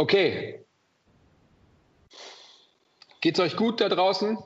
[0.00, 0.64] Okay.
[3.20, 4.38] Geht's euch gut da draußen?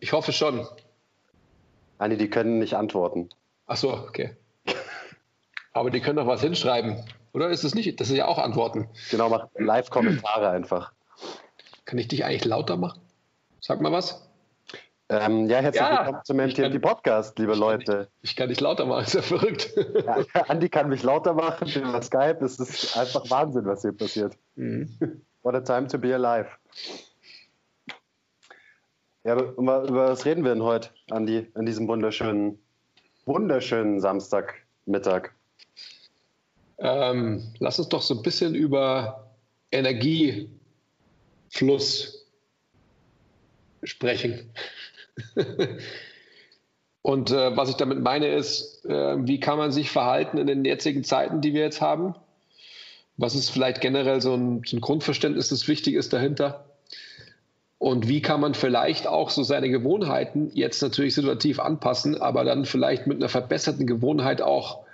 [0.00, 0.68] Ich hoffe schon.
[1.96, 3.30] Anni, die können nicht antworten.
[3.66, 4.36] Ach so, okay.
[5.72, 7.02] Aber die können doch was hinschreiben.
[7.32, 7.98] Oder ist das nicht?
[8.02, 8.90] Das ist ja auch Antworten.
[9.10, 10.92] Genau, mach Live-Kommentare einfach.
[11.86, 13.00] Kann ich dich eigentlich lauter machen?
[13.60, 14.28] Sag mal was.
[15.12, 17.94] Ähm, ja, herzlich ja, willkommen zum MTMT Podcast, liebe ich Leute.
[17.94, 19.74] Kann, ich kann dich lauter machen, ist ja verrückt.
[20.06, 22.42] Ja, Andi kann mich lauter machen über Skype.
[22.42, 24.38] Es ist einfach Wahnsinn, was hier passiert.
[24.54, 24.88] Mhm.
[25.42, 26.48] What a time to be alive.
[29.24, 32.58] Ja, über, über was reden wir denn heute, Andi, an diesem wunderschönen,
[33.26, 35.34] wunderschönen Samstagmittag?
[36.78, 39.30] Ähm, lass uns doch so ein bisschen über
[39.72, 40.48] Energiefluss
[43.82, 44.50] sprechen.
[47.02, 50.64] Und äh, was ich damit meine ist, äh, wie kann man sich verhalten in den
[50.64, 52.14] jetzigen Zeiten, die wir jetzt haben?
[53.16, 56.64] Was ist vielleicht generell so ein, so ein Grundverständnis, das wichtig ist dahinter?
[57.78, 62.64] Und wie kann man vielleicht auch so seine Gewohnheiten jetzt natürlich situativ anpassen, aber dann
[62.64, 64.84] vielleicht mit einer verbesserten Gewohnheit auch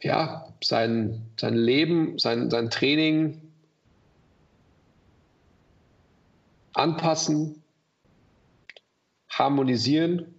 [0.00, 3.42] ja, sein, sein Leben, sein, sein Training
[6.72, 7.62] anpassen,
[9.40, 10.34] harmonisieren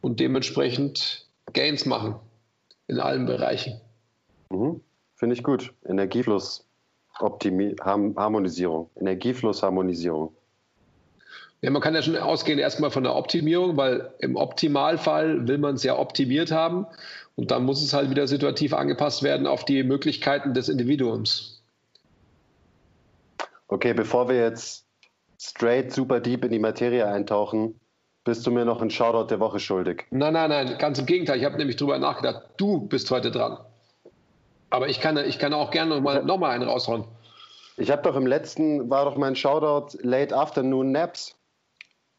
[0.00, 2.14] und dementsprechend Gains machen
[2.88, 3.80] in allen Bereichen.
[4.48, 4.80] Mhm.
[5.14, 5.74] Finde ich gut.
[5.86, 6.66] Energiefluss,
[7.18, 10.34] Optimi Harmonisierung, Energieflussharmonisierung.
[11.60, 15.74] Ja, man kann ja schon ausgehen erstmal von der Optimierung, weil im Optimalfall will man
[15.74, 16.86] es ja optimiert haben
[17.36, 21.62] und dann muss es halt wieder situativ angepasst werden auf die Möglichkeiten des Individuums.
[23.68, 24.86] Okay, bevor wir jetzt
[25.40, 27.80] straight super deep in die Materie eintauchen,
[28.24, 30.04] bist du mir noch ein Shoutout der Woche schuldig.
[30.10, 31.38] Nein, nein, nein, ganz im Gegenteil.
[31.38, 32.42] Ich habe nämlich drüber nachgedacht.
[32.58, 33.58] Du bist heute dran.
[34.68, 37.04] Aber ich kann, ich kann auch gerne nochmal noch mal einen raushauen.
[37.76, 41.36] Ich habe doch im letzten, war doch mein Shoutout Late Afternoon Naps.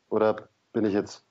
[0.10, 1.24] Oder bin ich jetzt?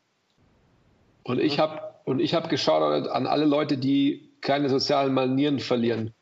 [1.25, 6.15] Und ich habe und ich habe geschaut an alle Leute, die keine sozialen Manieren verlieren.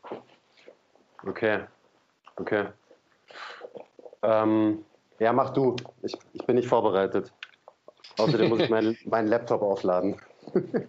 [1.25, 1.61] Okay,
[2.37, 2.67] okay.
[4.23, 4.85] Ähm,
[5.19, 5.77] ja, mach du.
[6.03, 7.33] Ich, ich bin nicht vorbereitet.
[8.19, 10.17] Außerdem muss ich meinen mein Laptop aufladen.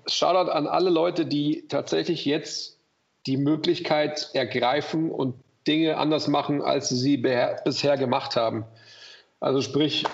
[0.07, 2.77] Shoutout an alle Leute, die tatsächlich jetzt
[3.25, 5.35] die Möglichkeit ergreifen und
[5.67, 8.65] Dinge anders machen, als sie sie bisher gemacht haben.
[9.39, 10.05] Also sprich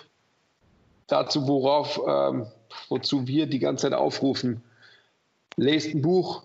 [1.08, 2.48] dazu, worauf, ähm,
[2.90, 4.64] wozu wir die ganze Zeit aufrufen.
[5.56, 6.44] Lest ein Buch,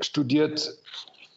[0.00, 0.76] studiert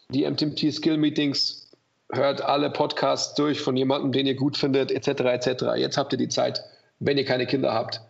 [0.09, 1.66] die MTMT Skill Meetings,
[2.12, 5.07] hört alle Podcasts durch von jemandem, den ihr gut findet, etc.
[5.07, 5.63] etc.
[5.75, 6.63] Jetzt habt ihr die Zeit,
[7.00, 8.01] wenn ihr keine Kinder habt.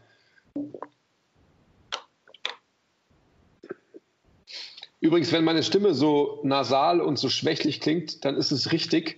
[5.00, 9.18] Übrigens, wenn meine Stimme so nasal und so schwächlich klingt, dann ist es richtig.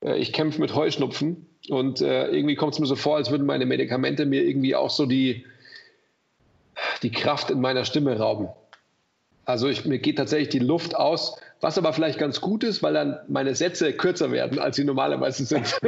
[0.00, 3.46] Äh, ich kämpfe mit Heuschnupfen und äh, irgendwie kommt es mir so vor, als würden
[3.46, 5.46] meine Medikamente mir irgendwie auch so die,
[7.02, 8.48] die Kraft in meiner Stimme rauben.
[9.44, 12.94] Also ich, mir geht tatsächlich die Luft aus, was aber vielleicht ganz gut ist, weil
[12.94, 15.66] dann meine Sätze kürzer werden, als sie normalerweise sind.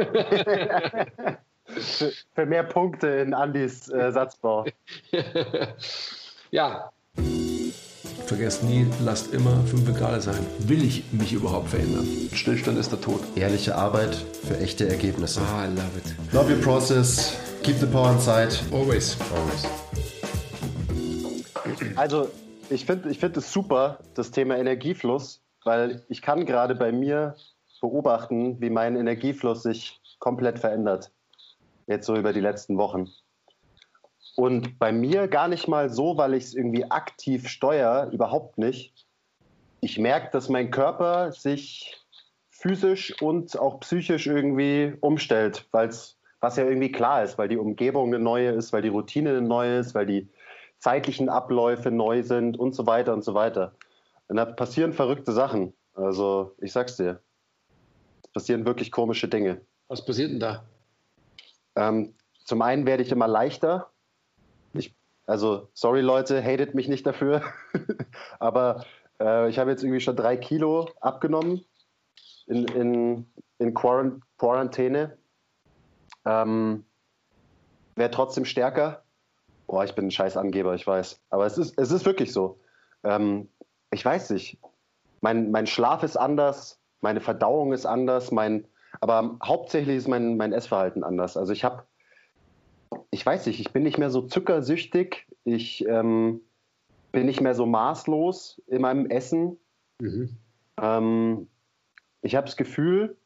[1.65, 4.65] für, für, mehr Punkte in Andys äh, Satzbau.
[6.51, 6.91] ja.
[8.25, 10.45] Vergesst nie, lasst immer fünf Grad sein.
[10.59, 12.05] Will ich mich überhaupt verändern?
[12.33, 13.21] Stillstand ist der Tod.
[13.35, 15.41] Ehrliche Arbeit für echte Ergebnisse.
[15.41, 16.33] Ah, I love it.
[16.33, 17.37] Love your process.
[17.63, 18.49] Keep the power inside.
[18.71, 19.17] Always.
[19.33, 19.65] Always.
[21.95, 22.29] Also
[22.69, 27.35] ich finde ich find es super, das Thema Energiefluss, weil ich kann gerade bei mir
[27.81, 31.11] beobachten, wie mein Energiefluss sich komplett verändert.
[31.85, 33.09] Jetzt so über die letzten Wochen.
[34.35, 38.93] Und bei mir gar nicht mal so, weil ich es irgendwie aktiv steuere, überhaupt nicht.
[39.79, 41.95] Ich merke, dass mein Körper sich
[42.49, 48.07] physisch und auch psychisch irgendwie umstellt, weil's, was ja irgendwie klar ist, weil die Umgebung
[48.07, 50.27] eine neue ist, weil die Routine eine neue ist, weil die
[50.79, 53.73] zeitlichen Abläufe neu sind und so weiter und so weiter.
[54.27, 55.73] Und da passieren verrückte Sachen.
[55.93, 57.21] Also ich sag's dir,
[58.23, 59.61] es passieren wirklich komische Dinge.
[59.87, 60.63] Was passiert denn da?
[61.75, 62.13] Ähm,
[62.43, 63.91] zum einen werde ich immer leichter.
[64.73, 64.95] Ich,
[65.25, 67.41] also sorry Leute, hatet mich nicht dafür.
[68.39, 68.85] Aber
[69.19, 71.65] äh, ich habe jetzt irgendwie schon drei Kilo abgenommen
[72.45, 75.17] in, in, in Quarantäne.
[76.25, 76.85] Ähm,
[77.95, 79.03] werde trotzdem stärker
[79.67, 81.21] Boah, ich bin ein scheiß Angeber, ich weiß.
[81.29, 82.59] Aber es ist, es ist wirklich so.
[83.03, 83.49] Ähm,
[83.91, 84.57] ich weiß nicht.
[85.21, 88.65] Mein, mein Schlaf ist anders, meine Verdauung ist anders, mein,
[89.01, 91.35] aber hauptsächlich ist mein, mein Essverhalten anders.
[91.37, 91.83] Also ich habe,
[93.11, 96.41] ich weiß nicht, ich bin nicht mehr so zuckersüchtig, ich ähm,
[97.11, 99.57] bin nicht mehr so maßlos in meinem Essen.
[99.99, 100.37] Mhm.
[100.79, 101.47] Ähm,
[102.21, 103.17] ich habe das Gefühl,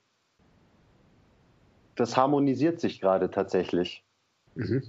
[1.95, 4.03] das harmonisiert sich gerade tatsächlich.
[4.55, 4.83] Mhm.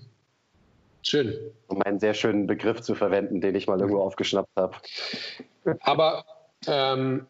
[1.03, 1.37] Schön.
[1.67, 4.07] Um einen sehr schönen Begriff zu verwenden, den ich mal irgendwo mhm.
[4.07, 4.77] aufgeschnappt habe.
[5.81, 6.25] Aber
[6.67, 7.27] ähm,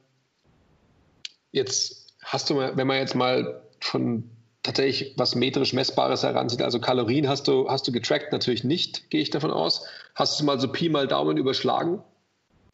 [1.52, 4.30] jetzt hast du, mal, wenn man jetzt mal von
[4.62, 9.22] tatsächlich was metrisch Messbares heranzieht, also Kalorien hast du, hast du getrackt, natürlich nicht, gehe
[9.22, 9.86] ich davon aus.
[10.14, 12.02] Hast du mal so Pi mal Daumen überschlagen?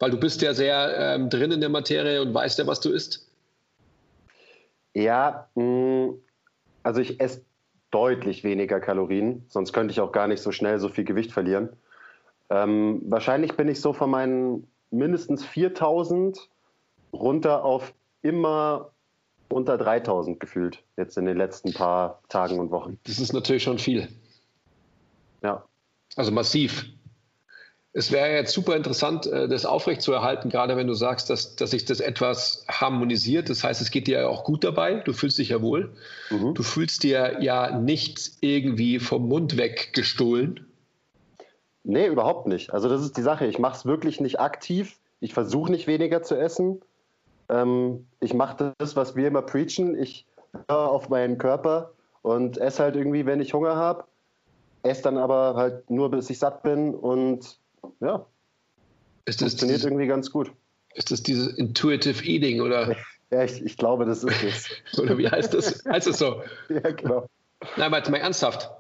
[0.01, 2.91] Weil du bist ja sehr ähm, drin in der Materie und weißt ja, was du
[2.91, 3.29] isst.
[4.95, 6.23] Ja, mh, mm,
[6.83, 7.43] also ich esse
[7.91, 11.71] deutlich weniger Kalorien, sonst könnte ich auch gar nicht so schnell so viel Gewicht verlieren.
[12.51, 16.49] Ähm, wahrscheinlich bin ich so von meinen mindestens 4000
[17.13, 17.93] runter auf
[18.23, 18.91] immer
[19.49, 22.99] unter 3000 gefühlt, jetzt in den letzten paar Tagen und Wochen.
[23.05, 24.09] Das ist natürlich schon viel.
[25.43, 25.65] Ja.
[26.17, 26.87] Also massiv.
[27.99, 31.85] Es wäre jetzt super interessant, äh, das aufrechtzuerhalten, gerade wenn du sagst, dass, dass sich
[31.85, 33.51] das etwas harmonisiert.
[33.51, 35.03] Das heißt, es geht dir ja auch gut dabei.
[35.05, 35.91] Du fühlst dich ja wohl.
[36.31, 36.55] Mhm.
[36.55, 40.65] Du fühlst dir ja nichts irgendwie vom Mund weg gestohlen.
[41.83, 42.73] Nee, überhaupt nicht.
[42.73, 43.47] Also das ist die Sache.
[43.47, 45.01] Ich mache es wirklich nicht aktiv.
[45.19, 46.81] Ich versuche nicht weniger zu essen.
[47.49, 50.01] Ähm, ich mache das, was wir immer preachen.
[50.01, 50.25] Ich
[50.69, 51.91] höre auf meinen Körper
[52.23, 54.05] und esse halt irgendwie, wenn ich Hunger habe.
[54.85, 57.59] Esse dann aber halt nur, bis ich satt bin und
[58.01, 58.27] ja,
[59.25, 60.53] ist das funktioniert irgendwie ganz gut.
[60.95, 62.97] Ist das dieses Intuitive Eating oder?
[63.31, 64.71] Ja, ich, ich glaube, das ist es.
[64.99, 65.85] oder wie heißt das?
[65.85, 66.43] heißt das so?
[66.71, 67.27] ja, genau.
[67.77, 68.71] Nein, jetzt mal ernsthaft.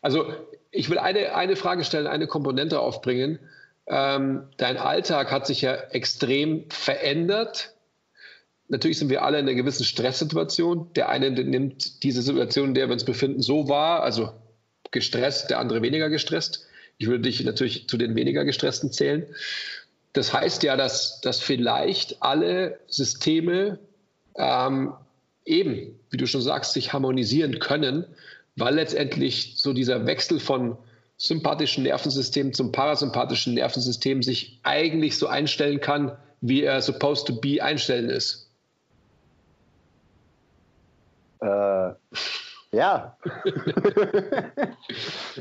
[0.00, 0.26] Also
[0.72, 3.38] ich will eine, eine Frage stellen, eine Komponente aufbringen.
[3.86, 7.76] Ähm, dein Alltag hat sich ja extrem verändert.
[8.66, 10.92] Natürlich sind wir alle in einer gewissen Stresssituation.
[10.94, 14.32] Der eine nimmt diese Situation, in der wir uns befinden, so wahr, also
[14.90, 16.66] gestresst, der andere weniger gestresst.
[17.02, 19.26] Ich würde dich natürlich zu den weniger gestressten zählen.
[20.12, 23.80] Das heißt ja, dass, dass vielleicht alle Systeme
[24.36, 24.94] ähm,
[25.44, 28.04] eben, wie du schon sagst, sich harmonisieren können,
[28.54, 30.78] weil letztendlich so dieser Wechsel von
[31.16, 37.60] sympathischen Nervensystem zum parasympathischen Nervensystem sich eigentlich so einstellen kann, wie er supposed to be
[37.60, 38.48] einstellen ist.
[41.40, 41.94] Äh,
[42.72, 43.16] ja.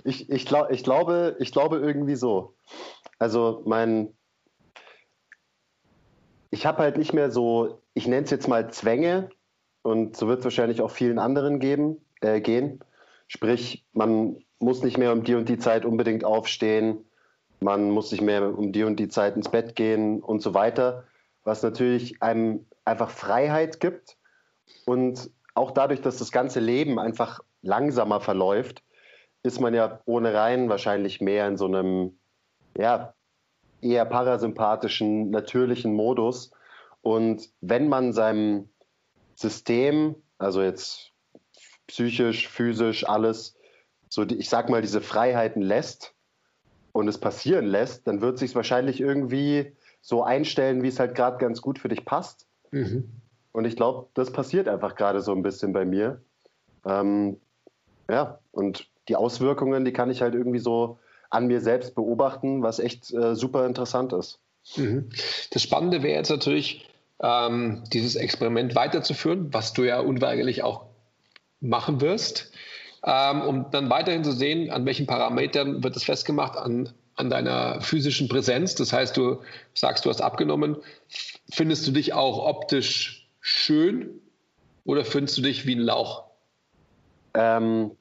[0.04, 2.56] ich, ich, glaub, ich, glaube, ich glaube irgendwie so.
[3.20, 4.14] Also mein,
[6.50, 9.30] ich habe halt nicht mehr so, ich nenne es jetzt mal Zwänge
[9.82, 12.80] und so wird es wahrscheinlich auch vielen anderen geben, äh, gehen.
[13.28, 17.06] Sprich, man muss nicht mehr um die und die Zeit unbedingt aufstehen,
[17.62, 21.06] man muss nicht mehr um die und die Zeit ins Bett gehen und so weiter,
[21.44, 24.18] was natürlich einem einfach Freiheit gibt
[24.86, 28.84] und auch dadurch, dass das ganze Leben einfach langsamer verläuft,
[29.44, 32.20] ist man ja ohne rein wahrscheinlich mehr in so einem,
[32.78, 33.14] ja,
[33.82, 36.52] eher parasympathischen, natürlichen Modus.
[37.02, 38.70] Und wenn man seinem
[39.36, 41.12] System, also jetzt
[41.88, 43.58] psychisch, physisch, alles,
[44.08, 46.14] so die, ich sag mal, diese Freiheiten lässt
[46.92, 51.38] und es passieren lässt, dann wird sich wahrscheinlich irgendwie so einstellen, wie es halt gerade
[51.38, 52.48] ganz gut für dich passt.
[52.72, 53.21] Mhm.
[53.52, 56.22] Und ich glaube, das passiert einfach gerade so ein bisschen bei mir.
[56.86, 57.38] Ähm,
[58.10, 61.00] ja, und die Auswirkungen, die kann ich halt irgendwie so
[61.30, 64.40] an mir selbst beobachten, was echt äh, super interessant ist.
[64.76, 65.10] Mhm.
[65.52, 66.88] Das Spannende wäre jetzt natürlich,
[67.22, 70.86] ähm, dieses Experiment weiterzuführen, was du ja unweigerlich auch
[71.60, 72.52] machen wirst,
[73.06, 77.82] ähm, um dann weiterhin zu sehen, an welchen Parametern wird es festgemacht, an, an deiner
[77.82, 78.76] physischen Präsenz.
[78.76, 79.42] Das heißt, du
[79.74, 80.78] sagst, du hast abgenommen.
[81.52, 84.22] Findest du dich auch optisch schön
[84.86, 86.24] oder findest du dich wie ein Lauch?
[87.34, 87.92] Ähm,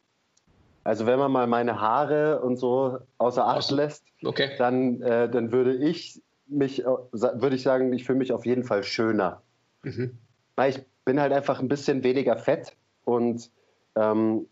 [0.85, 4.51] also wenn man mal meine Haare und so außer Acht lässt, okay.
[4.59, 8.65] dann, äh, dann würde ich mich, äh, würde ich sagen, ich fühle mich auf jeden
[8.65, 9.43] Fall schöner.
[9.83, 10.19] Mhm.
[10.57, 13.51] Weil ich bin halt einfach ein bisschen weniger fett und
[13.97, 14.47] ähm,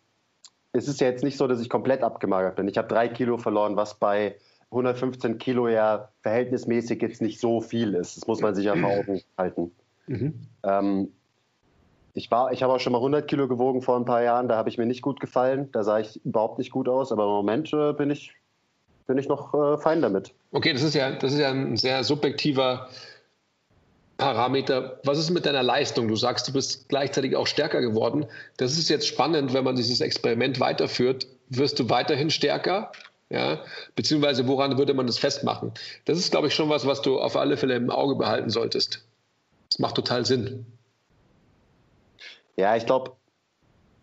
[0.73, 2.69] es ist ja jetzt nicht so, dass ich komplett abgemagert bin.
[2.69, 4.37] Ich habe drei Kilo verloren, was bei
[4.71, 8.17] 115 Kilo ja verhältnismäßig jetzt nicht so viel ist.
[8.17, 9.73] Das muss man sich ja vor Augen halten.
[10.09, 10.35] Mhm.
[10.65, 11.13] Ähm,
[12.15, 14.69] ich ich habe auch schon mal 100 Kilo gewogen vor ein paar Jahren, da habe
[14.69, 17.73] ich mir nicht gut gefallen, da sah ich überhaupt nicht gut aus, aber im Moment
[17.73, 18.35] äh, bin, ich,
[19.07, 20.35] bin ich noch äh, fein damit.
[20.51, 22.89] Okay, das ist, ja, das ist ja ein sehr subjektiver
[24.17, 24.99] Parameter.
[25.05, 26.09] Was ist mit deiner Leistung?
[26.09, 28.27] Du sagst, du bist gleichzeitig auch stärker geworden.
[28.57, 31.29] Das ist jetzt spannend, wenn man dieses Experiment weiterführt.
[31.51, 32.91] Wirst du weiterhin stärker?
[33.31, 33.63] Ja,
[33.95, 35.73] beziehungsweise woran würde man das festmachen?
[36.07, 39.05] Das ist, glaube ich, schon was, was du auf alle Fälle im Auge behalten solltest.
[39.79, 40.67] Das macht total Sinn.
[42.57, 43.13] Ja, ich glaube,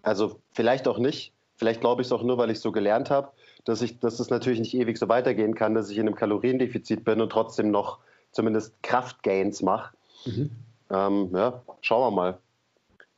[0.03, 1.33] also vielleicht auch nicht.
[1.57, 3.31] Vielleicht glaube ich es auch nur, weil ich so gelernt habe,
[3.65, 7.03] dass ich, dass es natürlich nicht ewig so weitergehen kann, dass ich in einem Kaloriendefizit
[7.03, 7.99] bin und trotzdem noch
[8.31, 9.93] zumindest Kraftgains mache.
[10.25, 10.51] Mhm.
[10.89, 12.37] Ähm, ja, schauen wir mal.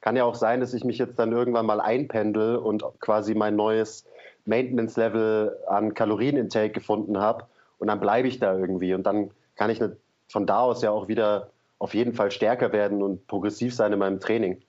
[0.02, 3.56] kann ja auch sein, dass ich mich jetzt dann irgendwann mal einpendel und quasi mein
[3.56, 4.04] neues
[4.46, 7.46] Maintenance-Level an Kalorienintake gefunden habe
[7.78, 9.80] und dann bleibe ich da irgendwie und dann kann ich
[10.28, 14.00] von da aus ja auch wieder auf jeden Fall stärker werden und progressiv sein in
[14.00, 14.62] meinem Training.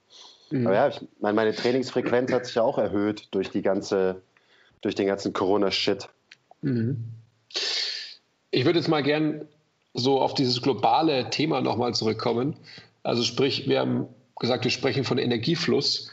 [0.50, 0.66] Mhm.
[0.66, 4.22] Aber ja, ich meine, meine Trainingsfrequenz hat sich ja auch erhöht durch die ganze,
[4.80, 6.08] durch den ganzen Corona-Shit.
[6.62, 7.04] Mhm.
[8.50, 9.46] Ich würde jetzt mal gern
[9.94, 12.56] so auf dieses globale Thema nochmal zurückkommen.
[13.02, 16.10] Also sprich, wir haben gesagt, wir sprechen von Energiefluss.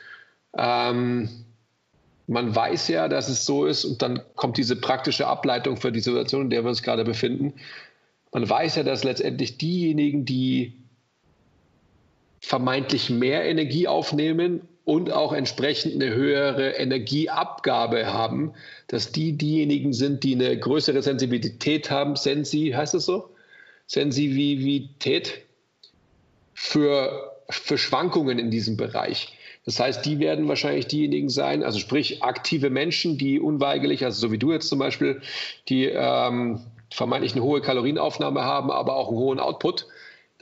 [0.57, 1.29] Ähm,
[2.27, 5.99] man weiß ja, dass es so ist und dann kommt diese praktische Ableitung für die
[5.99, 7.53] Situation, in der wir uns gerade befinden.
[8.33, 10.73] Man weiß ja, dass letztendlich diejenigen, die
[12.45, 18.53] vermeintlich mehr Energie aufnehmen und auch entsprechend eine höhere Energieabgabe haben,
[18.87, 23.31] dass die diejenigen sind, die eine größere Sensibilität haben, Sensi, heißt das so?
[23.87, 25.41] Sensitivität
[26.53, 29.35] für, für Schwankungen in diesem Bereich.
[29.65, 34.31] Das heißt, die werden wahrscheinlich diejenigen sein, also sprich aktive Menschen, die unweigerlich, also so
[34.31, 35.21] wie du jetzt zum Beispiel,
[35.67, 36.61] die ähm,
[36.91, 39.87] vermeintlich eine hohe Kalorienaufnahme haben, aber auch einen hohen Output.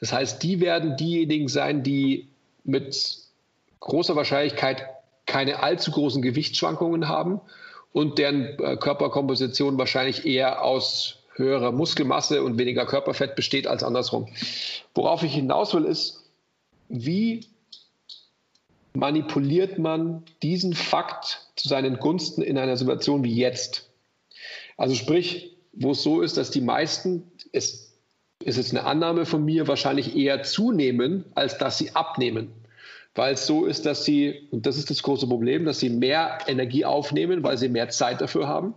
[0.04, 2.28] Das heißt, die werden diejenigen sein, die
[2.66, 3.20] mit
[3.80, 4.86] großer Wahrscheinlichkeit
[5.26, 7.40] keine allzu großen Gewichtsschwankungen haben
[7.94, 14.28] und deren äh, Körperkomposition wahrscheinlich eher aus höherer Muskelmasse und weniger Körperfett besteht als andersrum.
[14.94, 16.30] Worauf ich hinaus will, ist,
[16.90, 17.48] wie
[18.92, 23.90] manipuliert man diesen Fakt zu seinen Gunsten in einer Situation wie jetzt?
[24.76, 27.93] Also sprich, wo es so ist, dass die meisten, es
[28.44, 32.52] ist jetzt eine Annahme von mir, wahrscheinlich eher zunehmen, als dass sie abnehmen.
[33.16, 36.40] Weil es so ist, dass sie, und das ist das große Problem, dass sie mehr
[36.48, 38.74] Energie aufnehmen, weil sie mehr Zeit dafür haben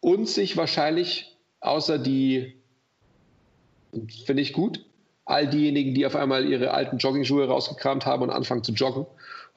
[0.00, 2.54] und sich wahrscheinlich außer die,
[4.24, 4.84] finde ich gut,
[5.24, 9.06] all diejenigen, die auf einmal ihre alten Jogging-Schuhe rausgekramt haben und anfangen zu joggen,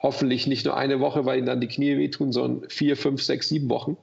[0.00, 3.48] hoffentlich nicht nur eine Woche, weil ihnen dann die Knie wehtun, sondern vier, fünf, sechs,
[3.48, 3.96] sieben Wochen.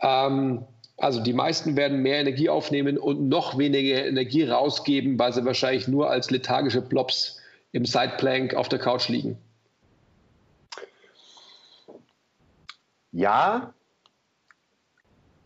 [0.00, 0.64] Ähm,
[0.98, 5.88] also die meisten werden mehr Energie aufnehmen und noch weniger Energie rausgeben, weil sie wahrscheinlich
[5.88, 7.40] nur als lethargische Plops
[7.72, 9.38] im Sideplank auf der Couch liegen.
[13.12, 13.72] Ja,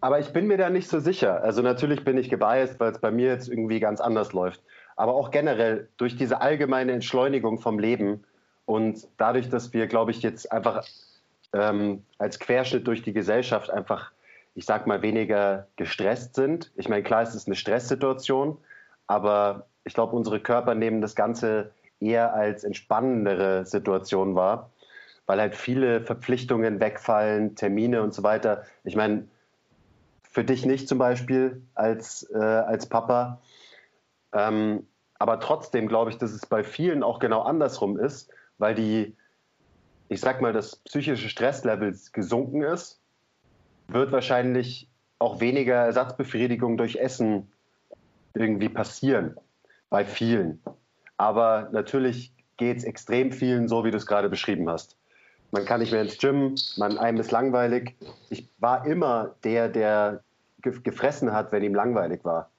[0.00, 1.42] aber ich bin mir da nicht so sicher.
[1.44, 4.60] Also natürlich bin ich gebiased, weil es bei mir jetzt irgendwie ganz anders läuft.
[4.96, 8.24] Aber auch generell durch diese allgemeine Entschleunigung vom Leben
[8.66, 10.84] und dadurch, dass wir, glaube ich, jetzt einfach
[11.52, 14.12] ähm, als Querschnitt durch die Gesellschaft einfach,
[14.54, 16.72] ich sag mal, weniger gestresst sind.
[16.76, 18.58] Ich meine, klar, es ist eine Stresssituation,
[19.06, 24.70] aber ich glaube, unsere Körper nehmen das Ganze eher als entspannendere Situation wahr,
[25.26, 28.64] weil halt viele Verpflichtungen wegfallen, Termine und so weiter.
[28.84, 29.28] Ich meine,
[30.22, 33.40] für dich nicht zum Beispiel als, äh, als Papa.
[34.32, 34.86] Ähm,
[35.18, 39.14] aber trotzdem glaube ich, dass es bei vielen auch genau andersrum ist, weil die,
[40.08, 43.01] ich sag mal, das psychische Stresslevel gesunken ist,
[43.92, 47.52] wird wahrscheinlich auch weniger Ersatzbefriedigung durch Essen
[48.34, 49.36] irgendwie passieren.
[49.90, 50.62] Bei vielen.
[51.16, 54.96] Aber natürlich geht es extrem vielen so, wie du es gerade beschrieben hast
[55.52, 57.94] man kann nicht mehr ins Gym, man einem ist langweilig.
[58.30, 60.24] Ich war immer der, der
[60.62, 62.50] gefressen hat, wenn ihm langweilig war.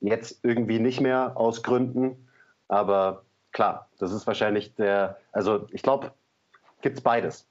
[0.00, 2.28] Jetzt irgendwie nicht mehr aus Gründen,
[2.66, 3.22] aber
[3.52, 6.12] klar, das ist wahrscheinlich der, also ich glaube,
[6.82, 7.46] gibt es beides.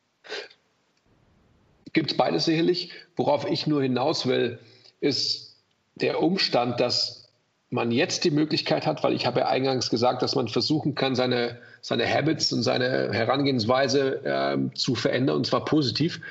[1.94, 2.92] Gibt es beides sicherlich.
[3.16, 4.60] Worauf ich nur hinaus will,
[5.00, 5.58] ist
[5.96, 7.30] der Umstand, dass
[7.70, 11.16] man jetzt die Möglichkeit hat, weil ich habe ja eingangs gesagt, dass man versuchen kann,
[11.16, 16.22] seine, seine Habits und seine Herangehensweise äh, zu verändern, und zwar positiv,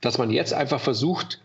[0.00, 1.40] dass man jetzt einfach versucht,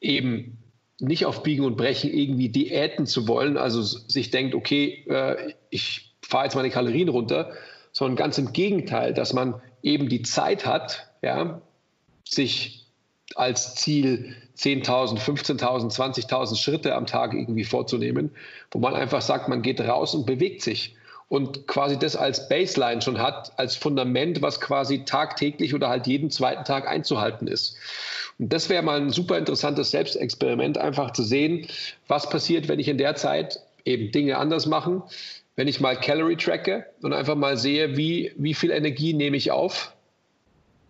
[0.00, 0.58] eben
[0.98, 6.16] nicht auf Biegen und Brechen irgendwie Diäten zu wollen, also sich denkt, okay, äh, ich
[6.22, 7.52] fahre jetzt meine Kalorien runter,
[7.92, 11.60] sondern ganz im Gegenteil, dass man eben die Zeit hat, ja,
[12.24, 12.85] sich
[13.34, 18.30] als Ziel 10.000, 15.000, 20.000 Schritte am Tag irgendwie vorzunehmen,
[18.70, 20.96] wo man einfach sagt, man geht raus und bewegt sich
[21.28, 26.30] und quasi das als Baseline schon hat, als Fundament, was quasi tagtäglich oder halt jeden
[26.30, 27.76] zweiten Tag einzuhalten ist.
[28.38, 31.66] Und das wäre mal ein super interessantes Selbstexperiment, einfach zu sehen,
[32.06, 35.02] was passiert, wenn ich in der Zeit eben Dinge anders mache,
[35.56, 39.50] wenn ich mal Calorie tracke und einfach mal sehe, wie, wie viel Energie nehme ich
[39.50, 39.95] auf,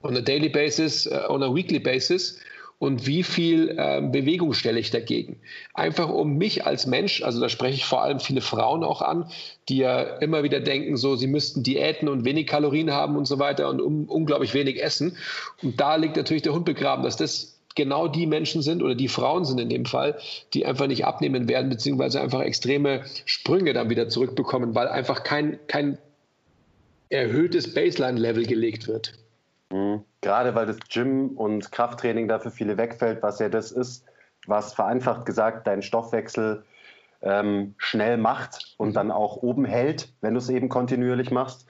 [0.02, 2.38] on a daily basis, uh, on a weekly basis
[2.78, 5.40] und wie viel äh, Bewegung stelle ich dagegen.
[5.72, 9.30] Einfach um mich als Mensch, also da spreche ich vor allem viele Frauen auch an,
[9.68, 13.38] die ja immer wieder denken, so sie müssten Diäten und wenig Kalorien haben und so
[13.38, 15.16] weiter und um, unglaublich wenig essen.
[15.62, 19.08] Und da liegt natürlich der Hund begraben, dass das genau die Menschen sind oder die
[19.08, 20.18] Frauen sind in dem Fall,
[20.52, 25.58] die einfach nicht abnehmen werden, beziehungsweise einfach extreme Sprünge dann wieder zurückbekommen, weil einfach kein,
[25.66, 25.98] kein
[27.08, 29.14] erhöhtes Baseline-Level gelegt wird.
[29.72, 30.04] Mhm.
[30.20, 34.04] Gerade weil das Gym und Krafttraining dafür viele wegfällt, was ja das ist,
[34.46, 36.64] was vereinfacht gesagt deinen Stoffwechsel
[37.22, 41.66] ähm, schnell macht und dann auch oben hält, wenn du es eben kontinuierlich machst.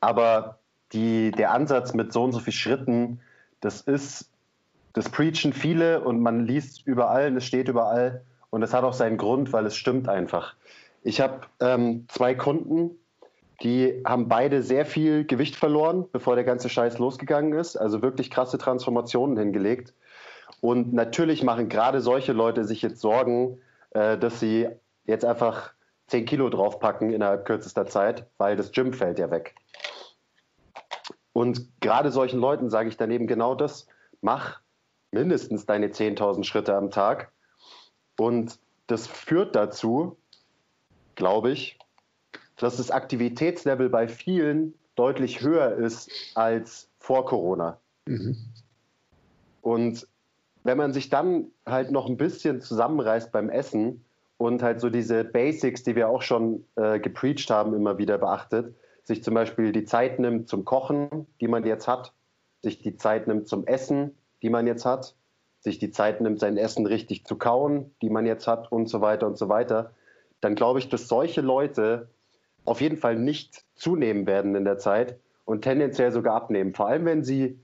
[0.00, 0.58] Aber
[0.92, 3.20] die, der Ansatz mit so und so vielen Schritten,
[3.60, 4.30] das ist,
[4.92, 9.16] das preachen viele und man liest überall, es steht überall und es hat auch seinen
[9.18, 10.54] Grund, weil es stimmt einfach.
[11.02, 12.90] Ich habe ähm, zwei Kunden,
[13.62, 17.76] die haben beide sehr viel Gewicht verloren, bevor der ganze Scheiß losgegangen ist.
[17.76, 19.92] Also wirklich krasse Transformationen hingelegt.
[20.60, 24.68] Und natürlich machen gerade solche Leute sich jetzt Sorgen, äh, dass sie
[25.04, 25.72] jetzt einfach
[26.06, 29.54] 10 Kilo draufpacken innerhalb kürzester Zeit, weil das Gym fällt ja weg.
[31.32, 33.86] Und gerade solchen Leuten sage ich dann eben genau das,
[34.20, 34.60] mach
[35.12, 37.32] mindestens deine 10.000 Schritte am Tag.
[38.18, 40.16] Und das führt dazu,
[41.14, 41.78] glaube ich,
[42.60, 47.78] dass das Aktivitätslevel bei vielen deutlich höher ist als vor Corona.
[48.06, 48.36] Mhm.
[49.62, 50.06] Und
[50.62, 54.04] wenn man sich dann halt noch ein bisschen zusammenreißt beim Essen
[54.36, 58.74] und halt so diese Basics, die wir auch schon äh, gepreacht haben, immer wieder beachtet,
[59.04, 62.12] sich zum Beispiel die Zeit nimmt zum Kochen, die man jetzt hat,
[62.62, 65.14] sich die Zeit nimmt zum Essen, die man jetzt hat,
[65.60, 69.00] sich die Zeit nimmt, sein Essen richtig zu kauen, die man jetzt hat und so
[69.00, 69.92] weiter und so weiter,
[70.40, 72.08] dann glaube ich, dass solche Leute
[72.70, 76.72] auf jeden Fall nicht zunehmen werden in der Zeit und tendenziell sogar abnehmen.
[76.72, 77.58] Vor allem, wenn sie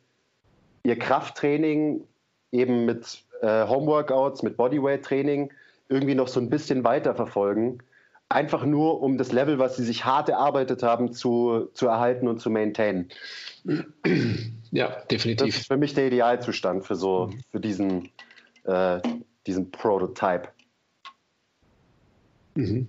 [0.82, 2.02] ihr Krafttraining
[2.50, 5.52] eben mit äh, Homeworkouts, mit Bodyweight-Training
[5.88, 7.78] irgendwie noch so ein bisschen weiter verfolgen.
[8.28, 12.40] Einfach nur, um das Level, was sie sich hart erarbeitet haben, zu, zu erhalten und
[12.40, 13.08] zu maintainen.
[14.72, 15.46] Ja, definitiv.
[15.46, 18.10] Das ist für mich der Idealzustand für so, für diesen,
[18.64, 19.00] äh,
[19.46, 20.48] diesen Prototype.
[22.56, 22.88] Mhm.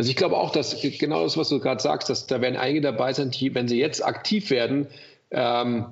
[0.00, 2.80] Also ich glaube auch, dass genau das, was du gerade sagst, dass da werden einige
[2.80, 4.86] dabei sein, die, wenn sie jetzt aktiv werden,
[5.30, 5.88] ähm,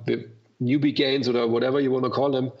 [0.57, 2.51] Newbie Gains oder whatever you want to call them,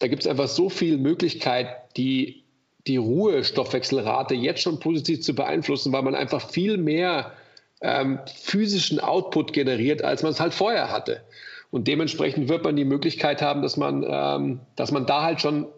[0.00, 2.44] da gibt es einfach so viel Möglichkeit, die,
[2.86, 7.32] die Ruhestoffwechselrate jetzt schon positiv zu beeinflussen, weil man einfach viel mehr
[7.80, 11.22] ähm, physischen Output generiert, als man es halt vorher hatte.
[11.70, 15.68] Und dementsprechend wird man die Möglichkeit haben, dass man, ähm, dass man da halt schon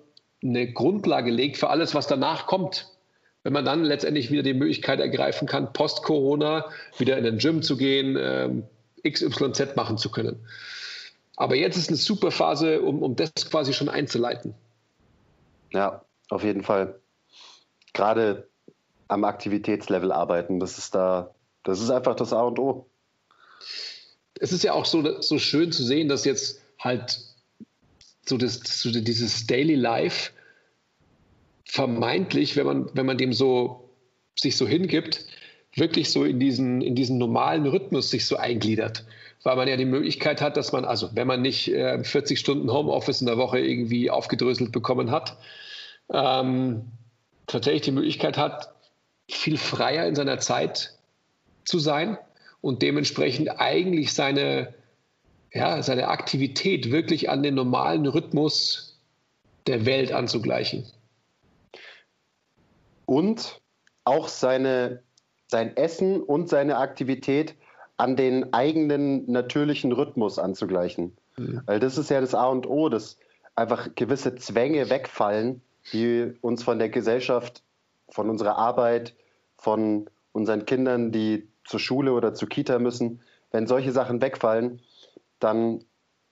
[0.42, 2.88] eine Grundlage legt für alles, was danach kommt.
[3.44, 7.76] Wenn man dann letztendlich wieder die Möglichkeit ergreifen kann, post-Corona wieder in den Gym zu
[7.76, 8.64] gehen, ähm,
[9.06, 10.44] XYZ machen zu können.
[11.36, 14.54] Aber jetzt ist eine super Phase, um, um das quasi schon einzuleiten.
[15.72, 16.98] Ja, auf jeden Fall.
[17.92, 18.48] Gerade
[19.08, 22.86] am Aktivitätslevel arbeiten, das ist da, das ist einfach das A und O.
[24.40, 27.20] Es ist ja auch so, so schön zu sehen, dass jetzt halt
[28.26, 30.30] so, das, so dieses Daily Life
[31.64, 33.90] vermeintlich, wenn man, wenn man dem so
[34.36, 35.26] sich so hingibt,
[35.74, 39.04] wirklich so in diesen, in diesen normalen Rhythmus sich so eingliedert
[39.44, 42.72] weil man ja die Möglichkeit hat, dass man, also wenn man nicht äh, 40 Stunden
[42.72, 45.36] Homeoffice in der Woche irgendwie aufgedröselt bekommen hat,
[46.12, 46.86] ähm,
[47.46, 48.74] tatsächlich die Möglichkeit hat,
[49.30, 50.94] viel freier in seiner Zeit
[51.64, 52.18] zu sein
[52.62, 54.74] und dementsprechend eigentlich seine,
[55.52, 58.98] ja, seine Aktivität wirklich an den normalen Rhythmus
[59.66, 60.84] der Welt anzugleichen.
[63.06, 63.60] Und
[64.04, 65.02] auch seine,
[65.46, 67.56] sein Essen und seine Aktivität
[67.96, 71.16] an den eigenen natürlichen Rhythmus anzugleichen.
[71.36, 71.62] Mhm.
[71.66, 73.18] Weil das ist ja das A und O, dass
[73.54, 75.62] einfach gewisse Zwänge wegfallen,
[75.92, 77.62] die uns von der Gesellschaft,
[78.08, 79.14] von unserer Arbeit,
[79.56, 83.20] von unseren Kindern, die zur Schule oder zur Kita müssen.
[83.50, 84.82] Wenn solche Sachen wegfallen,
[85.38, 85.84] dann,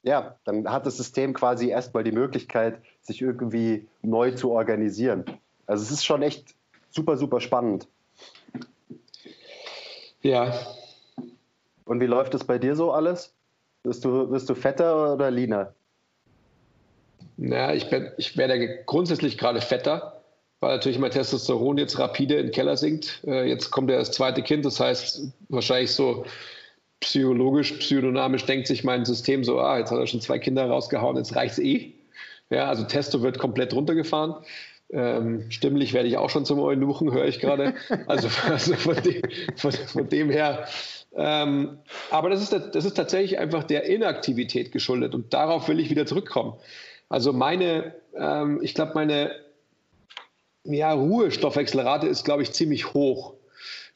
[0.02, 5.24] ja, dann hat das System quasi erstmal die Möglichkeit, sich irgendwie neu zu organisieren.
[5.66, 6.54] Also es ist schon echt
[6.92, 7.88] super, super spannend.
[10.22, 10.54] Ja,
[11.84, 13.34] und wie läuft es bei dir so alles?
[13.82, 15.74] Bist du, bist du fetter oder leaner?
[17.36, 20.22] Naja, ich, bin, ich werde grundsätzlich gerade fetter,
[20.60, 23.20] weil natürlich mein Testosteron jetzt rapide in den Keller sinkt.
[23.26, 26.24] Äh, jetzt kommt ja das zweite Kind, das heißt wahrscheinlich so
[27.00, 31.16] psychologisch, psychodynamisch denkt sich mein System so, ah, jetzt hat er schon zwei Kinder rausgehauen,
[31.16, 31.92] jetzt reicht es eh.
[32.50, 34.36] Ja, also Testo wird komplett runtergefahren.
[34.92, 37.74] Ähm, stimmlich werde ich auch schon zum Eunuchen, höre ich gerade.
[38.06, 39.22] Also, also von, dem,
[39.56, 40.66] von, von, dem, her
[41.14, 41.78] ähm,
[42.10, 46.06] aber das ist, das ist tatsächlich einfach der Inaktivität geschuldet und darauf will ich wieder
[46.06, 46.54] zurückkommen.
[47.08, 49.32] Also meine, ähm, ich glaube, meine
[50.64, 53.34] ja, Ruhestoffwechselrate ist, glaube ich, ziemlich hoch,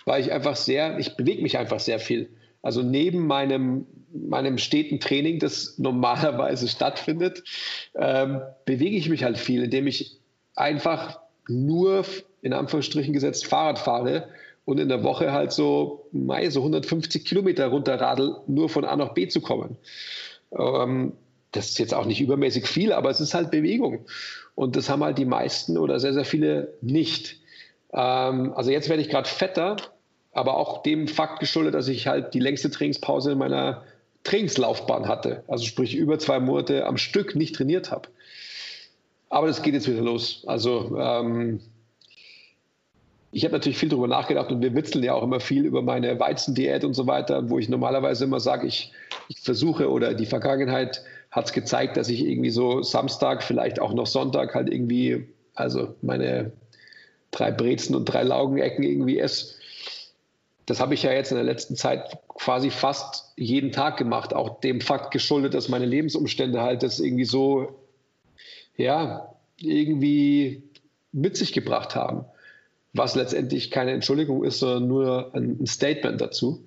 [0.05, 2.29] weil ich einfach sehr, ich bewege mich einfach sehr viel.
[2.61, 7.45] Also neben meinem, meinem steten Training, das normalerweise stattfindet,
[7.95, 10.19] ähm, bewege ich mich halt viel, indem ich
[10.57, 12.05] einfach nur
[12.43, 14.29] in Anführungsstrichen gesetzt Fahrrad fahre
[14.65, 19.15] und in der Woche halt so, mei, so 150 Kilometer runterradel, nur von A nach
[19.15, 19.77] B zu kommen.
[20.53, 21.13] Ähm,
[21.53, 24.07] das ist jetzt auch nicht übermäßig viel, aber es ist halt Bewegung.
[24.55, 27.41] Und das haben halt die meisten oder sehr, sehr viele nicht.
[27.93, 29.77] Ähm, also jetzt werde ich gerade fetter,
[30.33, 33.85] aber auch dem Fakt geschuldet, dass ich halt die längste Trainingspause in meiner
[34.25, 35.45] Trainingslaufbahn hatte.
[35.47, 38.09] Also sprich über zwei Monate am Stück nicht trainiert habe.
[39.29, 40.45] Aber das geht jetzt wieder los.
[40.47, 41.61] Also ähm,
[43.33, 46.19] ich habe natürlich viel darüber nachgedacht und wir witzeln ja auch immer viel über meine
[46.19, 48.93] Weizendiät und so weiter, wo ich normalerweise immer sage, ich,
[49.29, 53.93] ich versuche oder die Vergangenheit hat es gezeigt, dass ich irgendwie so Samstag, vielleicht auch
[53.93, 56.53] noch Sonntag halt irgendwie, also meine
[57.31, 59.57] drei Brezen und drei Laugenecken irgendwie esse.
[60.65, 64.61] Das habe ich ja jetzt in der letzten Zeit quasi fast jeden Tag gemacht, auch
[64.61, 67.69] dem Fakt geschuldet, dass meine Lebensumstände halt das irgendwie so,
[68.77, 70.63] ja, irgendwie
[71.13, 72.25] mit sich gebracht haben.
[72.93, 76.65] Was letztendlich keine Entschuldigung ist, sondern nur ein Statement dazu.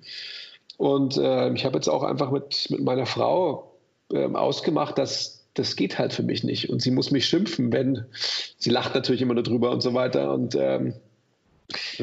[0.76, 3.74] Und äh, ich habe jetzt auch einfach mit, mit meiner Frau
[4.12, 6.70] äh, ausgemacht, dass das geht halt für mich nicht.
[6.70, 8.06] Und sie muss mich schimpfen, wenn
[8.56, 10.94] sie lacht natürlich immer nur drüber und so weiter und ähm,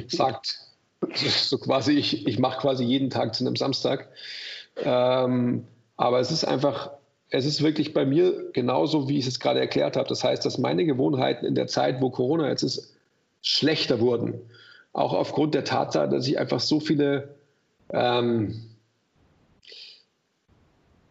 [0.08, 0.60] sagt
[1.15, 4.10] so quasi, ich, ich mache quasi jeden Tag zu einem Samstag.
[4.78, 5.65] Ähm,
[5.96, 6.91] aber es ist einfach,
[7.30, 10.08] es ist wirklich bei mir genauso, wie ich es gerade erklärt habe.
[10.08, 12.96] Das heißt, dass meine Gewohnheiten in der Zeit, wo Corona jetzt ist,
[13.42, 14.40] schlechter wurden.
[14.94, 17.36] Auch aufgrund der Tatsache, dass ich einfach so viele,
[17.92, 18.62] ähm,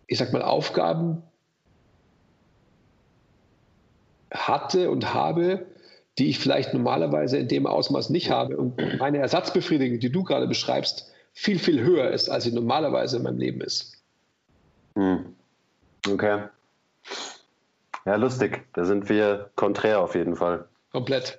[0.07, 1.23] ich sag mal, Aufgaben
[4.33, 5.67] hatte und habe,
[6.19, 8.57] die ich vielleicht normalerweise in dem Ausmaß nicht habe.
[8.57, 13.23] Und meine Ersatzbefriedigung, die du gerade beschreibst, viel, viel höher ist, als sie normalerweise in
[13.23, 14.03] meinem Leben ist.
[14.95, 15.36] Hm.
[16.09, 16.45] Okay.
[18.05, 18.65] Ja, lustig.
[18.75, 20.67] Da sind wir konträr auf jeden Fall.
[20.93, 21.39] Komplett.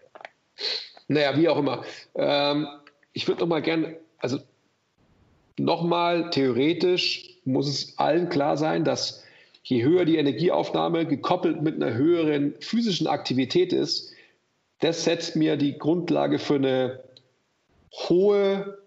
[1.08, 1.84] Naja, wie auch immer.
[2.16, 2.68] Ähm,
[3.14, 4.40] ich würde noch mal gerne, also
[5.58, 9.24] nochmal theoretisch muss es allen klar sein, dass
[9.64, 14.14] je höher die Energieaufnahme gekoppelt mit einer höheren physischen Aktivität ist,
[14.80, 17.04] das setzt mir die Grundlage für eine
[17.94, 18.78] hohe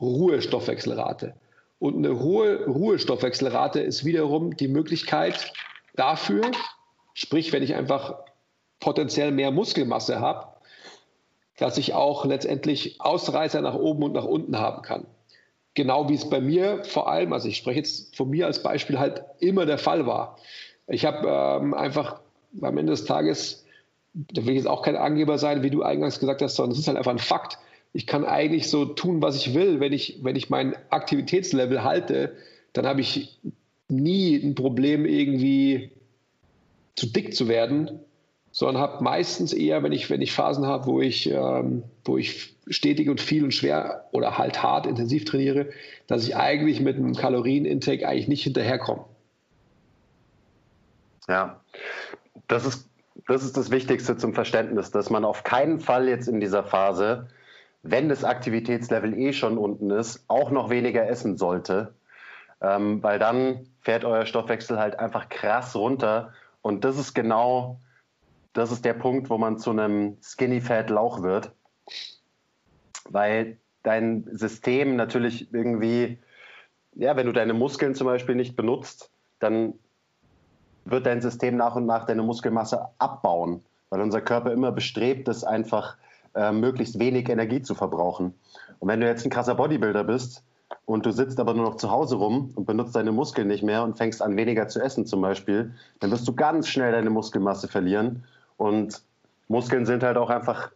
[0.00, 1.34] Ruhestoffwechselrate.
[1.78, 5.52] Und eine hohe Ruhestoffwechselrate ist wiederum die Möglichkeit
[5.94, 6.50] dafür,
[7.12, 8.16] sprich, wenn ich einfach
[8.80, 10.48] potenziell mehr Muskelmasse habe,
[11.56, 15.06] dass ich auch letztendlich Ausreißer nach oben und nach unten haben kann.
[15.74, 18.98] Genau wie es bei mir vor allem, also ich spreche jetzt von mir als Beispiel,
[18.98, 20.38] halt immer der Fall war.
[20.86, 22.20] Ich habe ähm, einfach
[22.60, 23.64] am Ende des Tages,
[24.12, 26.78] da will ich jetzt auch kein Angeber sein, wie du eingangs gesagt hast, sondern es
[26.78, 27.58] ist halt einfach ein Fakt.
[27.94, 29.80] Ich kann eigentlich so tun, was ich will.
[29.80, 32.36] Wenn ich, wenn ich mein Aktivitätslevel halte,
[32.72, 33.40] dann habe ich
[33.88, 35.92] nie ein Problem, irgendwie
[36.96, 38.00] zu dick zu werden,
[38.50, 42.54] sondern habe meistens eher, wenn ich, wenn ich Phasen habe, wo ich, ähm, wo ich
[42.68, 45.70] stetig und viel und schwer oder halt hart intensiv trainiere,
[46.06, 49.04] dass ich eigentlich mit einem Kalorienintake eigentlich nicht hinterherkomme.
[51.28, 51.60] Ja,
[52.48, 52.88] das ist,
[53.26, 57.28] das ist das Wichtigste zum Verständnis, dass man auf keinen Fall jetzt in dieser Phase,
[57.84, 61.94] wenn das Aktivitätslevel eh schon unten ist, auch noch weniger essen sollte,
[62.60, 66.32] ähm, weil dann fährt euer Stoffwechsel halt einfach krass runter.
[66.62, 67.78] Und das ist genau
[68.54, 71.52] das ist der Punkt, wo man zu einem Skinny Fat Lauch wird,
[73.10, 76.18] weil dein System natürlich irgendwie,
[76.94, 79.74] ja, wenn du deine Muskeln zum Beispiel nicht benutzt, dann
[80.84, 85.44] wird dein System nach und nach deine Muskelmasse abbauen, weil unser Körper immer bestrebt ist,
[85.44, 85.96] einfach
[86.34, 88.34] äh, möglichst wenig Energie zu verbrauchen.
[88.80, 90.42] Und wenn du jetzt ein krasser Bodybuilder bist
[90.84, 93.82] und du sitzt aber nur noch zu Hause rum und benutzt deine Muskeln nicht mehr
[93.82, 97.68] und fängst an weniger zu essen zum Beispiel, dann wirst du ganz schnell deine Muskelmasse
[97.68, 98.24] verlieren
[98.56, 99.02] und
[99.48, 100.70] Muskeln sind halt auch einfach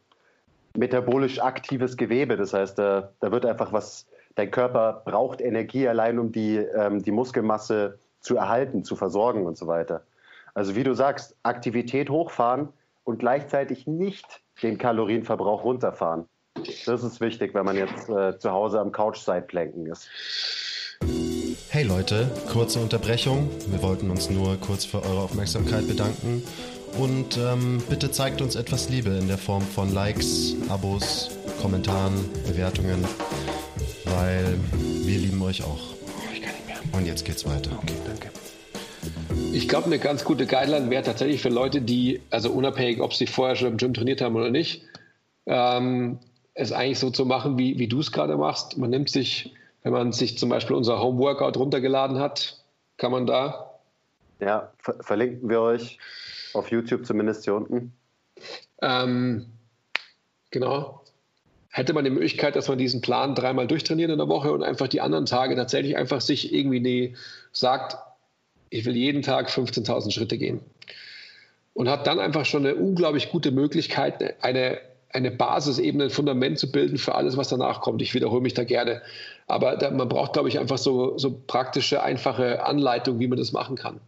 [0.77, 2.37] metabolisch aktives Gewebe.
[2.37, 7.03] Das heißt, da, da wird einfach was, dein Körper braucht Energie allein, um die, ähm,
[7.03, 10.03] die Muskelmasse zu erhalten, zu versorgen und so weiter.
[10.55, 12.69] Also wie du sagst, Aktivität hochfahren
[13.05, 16.27] und gleichzeitig nicht den Kalorienverbrauch runterfahren.
[16.87, 20.09] Das ist wichtig, wenn man jetzt äh, zu Hause am Couch-Side-Planken ist.
[21.71, 23.51] Hey Leute, kurze Unterbrechung.
[23.69, 26.43] Wir wollten uns nur kurz für eure Aufmerksamkeit bedanken
[26.99, 32.15] und ähm, bitte zeigt uns etwas Liebe in der Form von Likes, Abos, Kommentaren,
[32.47, 33.05] Bewertungen,
[34.07, 34.59] weil
[35.05, 35.95] wir lieben euch auch.
[36.33, 36.99] Ich kann nicht mehr.
[36.99, 37.71] Und jetzt geht's weiter.
[37.83, 38.38] Okay, danke.
[39.53, 43.27] Ich glaube, eine ganz gute Guideline wäre tatsächlich für Leute, die, also unabhängig, ob sie
[43.27, 44.85] vorher schon im Gym trainiert haben oder nicht,
[45.47, 46.19] ähm,
[46.55, 48.77] es eigentlich so zu machen, wie, wie du es gerade machst.
[48.79, 52.63] Man nimmt sich, wenn man sich zum Beispiel unser Home Workout runtergeladen hat,
[52.99, 53.79] kann man da.
[54.41, 55.99] Ja, ver verlinken wir euch
[56.55, 57.93] auf YouTube zumindest hier unten.
[58.83, 59.47] Ähm,
[60.51, 61.03] genau.
[61.71, 64.89] hätte man die Möglichkeit, dass man diesen Plan dreimal durchtrainiert in der Woche und einfach
[64.89, 67.15] die anderen Tage tatsächlich einfach sich irgendwie nee,
[67.53, 67.97] sagt,
[68.71, 70.61] ich will jeden Tag 15.000 Schritte gehen.
[71.75, 74.79] Und hat dann einfach schon eine unglaublich gute Möglichkeit, eine,
[75.13, 78.03] eine Basis, eben ein Fundament zu bilden für alles, was danach kommt.
[78.03, 79.03] Ich wiederhole mich da gerne.
[79.47, 83.53] Aber da, man braucht, glaube ich, einfach so, so praktische, einfache Anleitungen, wie man das
[83.53, 84.01] machen kann.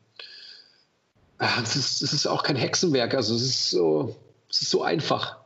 [1.62, 3.14] Es ist, ist auch kein Hexenwerk.
[3.14, 4.14] Also es ist so,
[4.50, 5.38] es ist so einfach.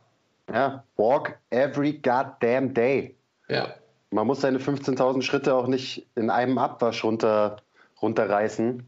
[0.51, 3.15] Ja, walk every goddamn day.
[3.47, 3.73] Ja.
[4.11, 7.57] Man muss seine 15.000 Schritte auch nicht in einem Abwasch runter,
[8.01, 8.87] runterreißen.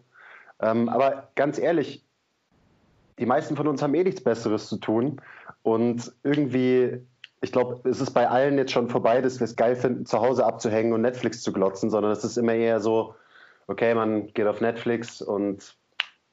[0.62, 2.04] Ähm, aber ganz ehrlich,
[3.20, 5.22] die meisten von uns haben eh nichts Besseres zu tun.
[5.64, 7.02] Und irgendwie,
[7.42, 10.20] ich glaube, es ist bei allen jetzt schon vorbei, dass wir es geil finden, zu
[10.20, 13.16] Hause abzuhängen und Netflix zu glotzen, sondern es ist immer eher so,
[13.68, 15.76] okay, man geht auf Netflix und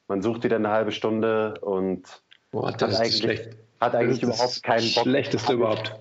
[0.07, 3.57] man sucht wieder eine halbe Stunde und Boah, hat eigentlich, schlecht.
[3.81, 5.03] Hat eigentlich überhaupt keinen Bock.
[5.03, 5.99] Schlechteste überhaupt.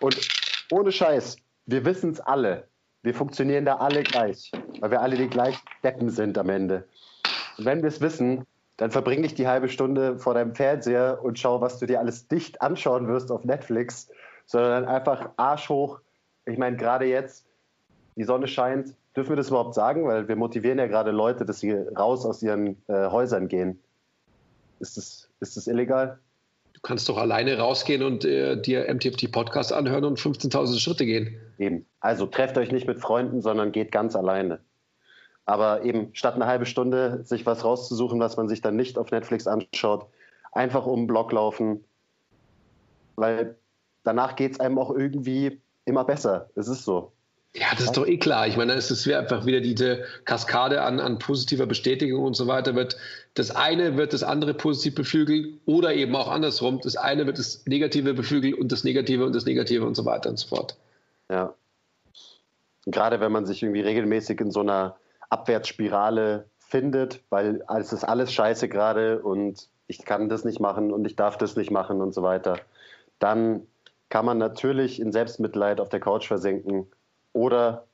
[0.00, 0.16] Und
[0.70, 2.68] ohne Scheiß, wir wissen es alle.
[3.02, 6.86] Wir funktionieren da alle gleich, weil wir alle die gleichen Deppen sind am Ende.
[7.64, 8.46] Wenn wir es wissen,
[8.76, 12.28] dann verbringe ich die halbe Stunde vor deinem Fernseher und schaue, was du dir alles
[12.28, 14.08] dicht anschauen wirst auf Netflix,
[14.46, 16.00] sondern einfach Arsch hoch.
[16.46, 17.46] Ich meine, gerade jetzt,
[18.16, 20.06] die Sonne scheint, dürfen wir das überhaupt sagen?
[20.06, 23.78] Weil wir motivieren ja gerade Leute, dass sie raus aus ihren äh, Häusern gehen.
[24.78, 26.18] Ist das, ist das illegal?
[26.72, 31.36] Du kannst doch alleine rausgehen und äh, dir MTFT Podcast anhören und 15.000 Schritte gehen.
[31.58, 31.84] Eben.
[32.00, 34.60] Also trefft euch nicht mit Freunden, sondern geht ganz alleine.
[35.46, 39.10] Aber eben statt eine halbe Stunde sich was rauszusuchen, was man sich dann nicht auf
[39.10, 40.06] Netflix anschaut,
[40.52, 41.84] einfach um den Block laufen,
[43.16, 43.56] weil
[44.04, 46.48] danach geht es einem auch irgendwie immer besser.
[46.54, 47.12] Es ist so.
[47.54, 48.46] Ja, das ist doch eh klar.
[48.46, 52.76] Ich meine, es ist einfach wieder diese Kaskade an, an positiver Bestätigung und so weiter.
[52.76, 52.96] Wird
[53.34, 56.80] das eine wird das andere positiv beflügeln oder eben auch andersrum.
[56.80, 60.30] Das eine wird das Negative beflügeln und das Negative und das Negative und so weiter
[60.30, 60.76] und so fort.
[61.28, 61.52] Ja.
[62.86, 64.96] Gerade wenn man sich irgendwie regelmäßig in so einer
[65.30, 71.04] Abwärtsspirale findet, weil es ist alles scheiße gerade und ich kann das nicht machen und
[71.04, 72.60] ich darf das nicht machen und so weiter,
[73.18, 73.66] dann
[74.08, 76.86] kann man natürlich in Selbstmitleid auf der Couch versinken
[77.32, 77.86] oder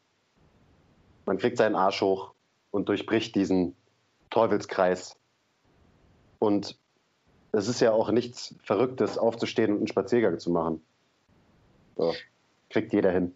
[1.25, 2.33] man kriegt seinen Arsch hoch
[2.71, 3.75] und durchbricht diesen
[4.31, 5.17] Teufelskreis.
[6.39, 6.77] Und
[7.53, 10.83] es ist ja auch nichts Verrücktes, aufzustehen und einen Spaziergang zu machen.
[11.97, 12.15] So,
[12.71, 13.35] kriegt jeder hin.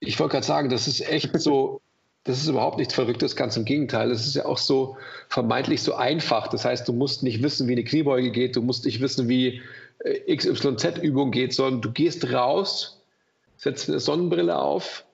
[0.00, 1.82] Ich wollte gerade sagen, das ist echt so
[2.24, 4.10] das ist überhaupt nichts Verrücktes, ganz im Gegenteil.
[4.10, 4.96] Es ist ja auch so
[5.28, 6.48] vermeintlich so einfach.
[6.48, 9.62] Das heißt, du musst nicht wissen, wie eine Kniebeuge geht, du musst nicht wissen, wie
[10.04, 13.00] äh, XYZ-Übung geht, sondern du gehst raus,
[13.56, 15.04] setzt eine Sonnenbrille auf,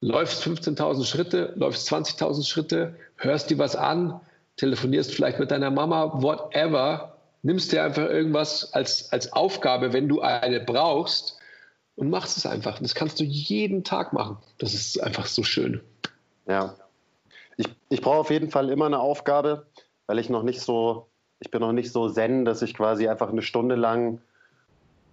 [0.00, 4.20] läufst 15.000 Schritte, läufst 20.000 Schritte, hörst dir was an,
[4.56, 10.20] telefonierst vielleicht mit deiner Mama, whatever, nimmst dir einfach irgendwas als, als Aufgabe, wenn du
[10.20, 11.39] eine brauchst
[11.96, 12.78] und machst es einfach.
[12.78, 14.38] Das kannst du jeden Tag machen.
[14.58, 15.80] Das ist einfach so schön.
[16.46, 16.76] Ja.
[17.56, 19.66] Ich, ich brauche auf jeden Fall immer eine Aufgabe,
[20.06, 21.08] weil ich noch nicht so,
[21.40, 24.20] ich bin noch nicht so zen, dass ich quasi einfach eine Stunde lang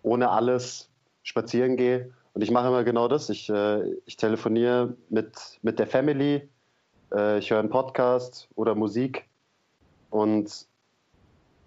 [0.02, 0.90] ohne alles
[1.24, 2.13] spazieren gehe.
[2.34, 3.30] Und ich mache immer genau das.
[3.30, 6.48] Ich, äh, ich telefoniere mit, mit der Family,
[7.13, 9.28] äh, ich höre einen Podcast oder Musik
[10.10, 10.68] und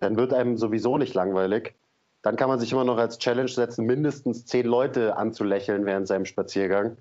[0.00, 1.74] dann wird einem sowieso nicht langweilig.
[2.22, 6.26] Dann kann man sich immer noch als Challenge setzen, mindestens zehn Leute anzulächeln während seinem
[6.26, 6.96] Spaziergang.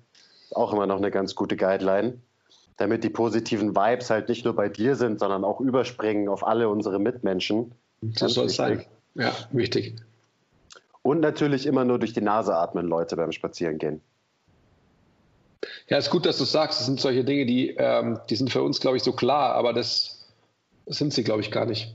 [0.52, 2.18] Auch immer noch eine ganz gute Guideline,
[2.78, 6.68] damit die positiven Vibes halt nicht nur bei dir sind, sondern auch überspringen auf alle
[6.68, 7.72] unsere Mitmenschen.
[8.00, 8.84] Das soll es sein.
[9.14, 9.96] Ja, wichtig.
[11.02, 14.00] Und natürlich immer nur durch die Nase atmen, Leute beim Spazierengehen.
[15.88, 16.80] Ja, ist gut, dass du sagst.
[16.80, 19.72] Das sind solche Dinge, die, ähm, die sind für uns, glaube ich, so klar, aber
[19.72, 20.26] das
[20.86, 21.94] sind sie, glaube ich, gar nicht.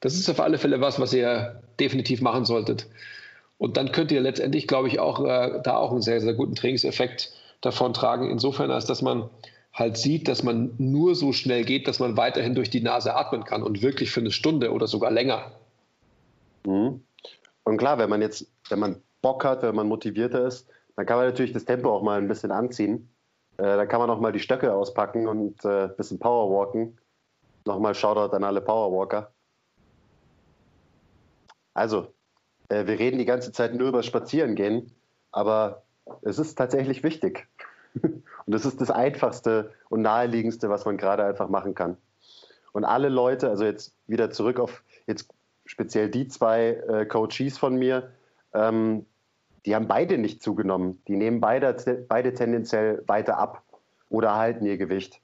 [0.00, 2.86] Das ist auf alle Fälle was, was ihr definitiv machen solltet.
[3.58, 6.54] Und dann könnt ihr letztendlich, glaube ich, auch äh, da auch einen sehr, sehr guten
[6.54, 8.30] Trainingseffekt davon tragen.
[8.30, 9.28] Insofern, als dass man
[9.72, 13.44] halt sieht, dass man nur so schnell geht, dass man weiterhin durch die Nase atmen
[13.44, 15.52] kann und wirklich für eine Stunde oder sogar länger.
[16.66, 17.02] Mhm.
[17.64, 21.16] Und klar, wenn man jetzt, wenn man Bock hat, wenn man motivierter ist, dann kann
[21.16, 23.08] man natürlich das Tempo auch mal ein bisschen anziehen.
[23.56, 26.98] Äh, dann kann man auch mal die Stöcke auspacken und äh, ein bisschen Powerwalken.
[27.64, 29.32] Nochmal Shoutout an alle Powerwalker.
[31.78, 32.12] Also,
[32.68, 34.92] äh, wir reden die ganze Zeit nur über Spazierengehen,
[35.30, 35.84] aber
[36.22, 37.46] es ist tatsächlich wichtig.
[38.02, 41.96] und es ist das Einfachste und Naheliegendste, was man gerade einfach machen kann.
[42.72, 45.28] Und alle Leute, also jetzt wieder zurück auf jetzt
[45.64, 48.10] speziell die zwei äh, Coaches von mir,
[48.52, 49.06] ähm,
[49.64, 51.02] die haben beide nicht zugenommen.
[51.06, 51.74] Die nehmen beide,
[52.08, 53.62] beide tendenziell weiter ab
[54.08, 55.20] oder halten ihr Gewicht.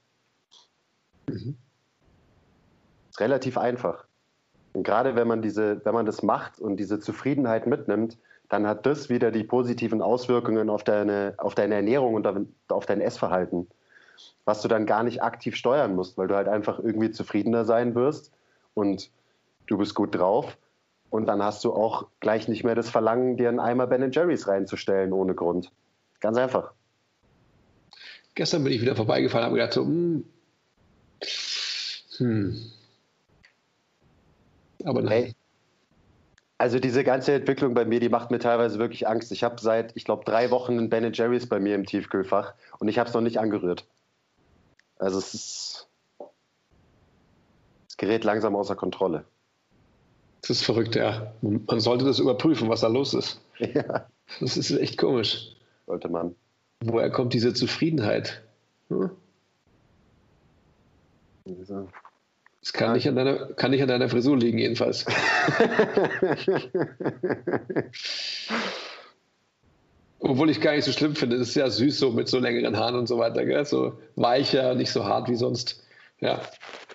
[1.27, 1.57] Mhm.
[3.09, 4.05] Ist relativ einfach.
[4.75, 8.17] Und gerade wenn man diese, wenn man das macht und diese Zufriedenheit mitnimmt,
[8.49, 12.27] dann hat das wieder die positiven Auswirkungen auf deine, auf deine Ernährung und
[12.67, 13.67] auf dein Essverhalten,
[14.43, 17.95] was du dann gar nicht aktiv steuern musst, weil du halt einfach irgendwie zufriedener sein
[17.95, 18.33] wirst
[18.73, 19.09] und
[19.67, 20.57] du bist gut drauf
[21.09, 24.45] und dann hast du auch gleich nicht mehr das Verlangen, dir einen Eimer Ben Jerry's
[24.45, 25.71] reinzustellen ohne Grund.
[26.19, 26.73] Ganz einfach.
[28.33, 30.25] Gestern bin ich wieder vorbeigefahren und habe gedacht, so, hm,
[32.17, 32.74] hm.
[34.85, 35.23] Aber nein.
[35.23, 35.35] Hey,
[36.57, 39.31] also diese ganze Entwicklung bei mir, die macht mir teilweise wirklich Angst.
[39.31, 42.87] Ich habe seit, ich glaube, drei Wochen einen Ben Jerry's bei mir im Tiefkühlfach und
[42.87, 43.85] ich habe es noch nicht angerührt.
[44.97, 45.87] Also es ist,
[47.89, 49.25] es gerät langsam außer Kontrolle.
[50.41, 51.33] Das ist verrückt, ja.
[51.41, 53.41] Man sollte das überprüfen, was da los ist.
[53.57, 54.07] Ja.
[54.41, 55.55] Das ist echt komisch.
[55.87, 56.35] Sollte man.
[56.81, 58.43] Woher kommt diese Zufriedenheit?
[58.89, 59.11] Hm?
[62.65, 65.05] Das kann, nicht an deiner, kann nicht an deiner Frisur liegen, jedenfalls.
[70.17, 71.37] Obwohl ich gar nicht so schlimm finde.
[71.37, 73.45] Das ist ja süß so mit so längeren Haaren und so weiter.
[73.45, 73.63] Gell?
[73.65, 75.83] So weicher, nicht so hart wie sonst.
[76.21, 76.41] Ja,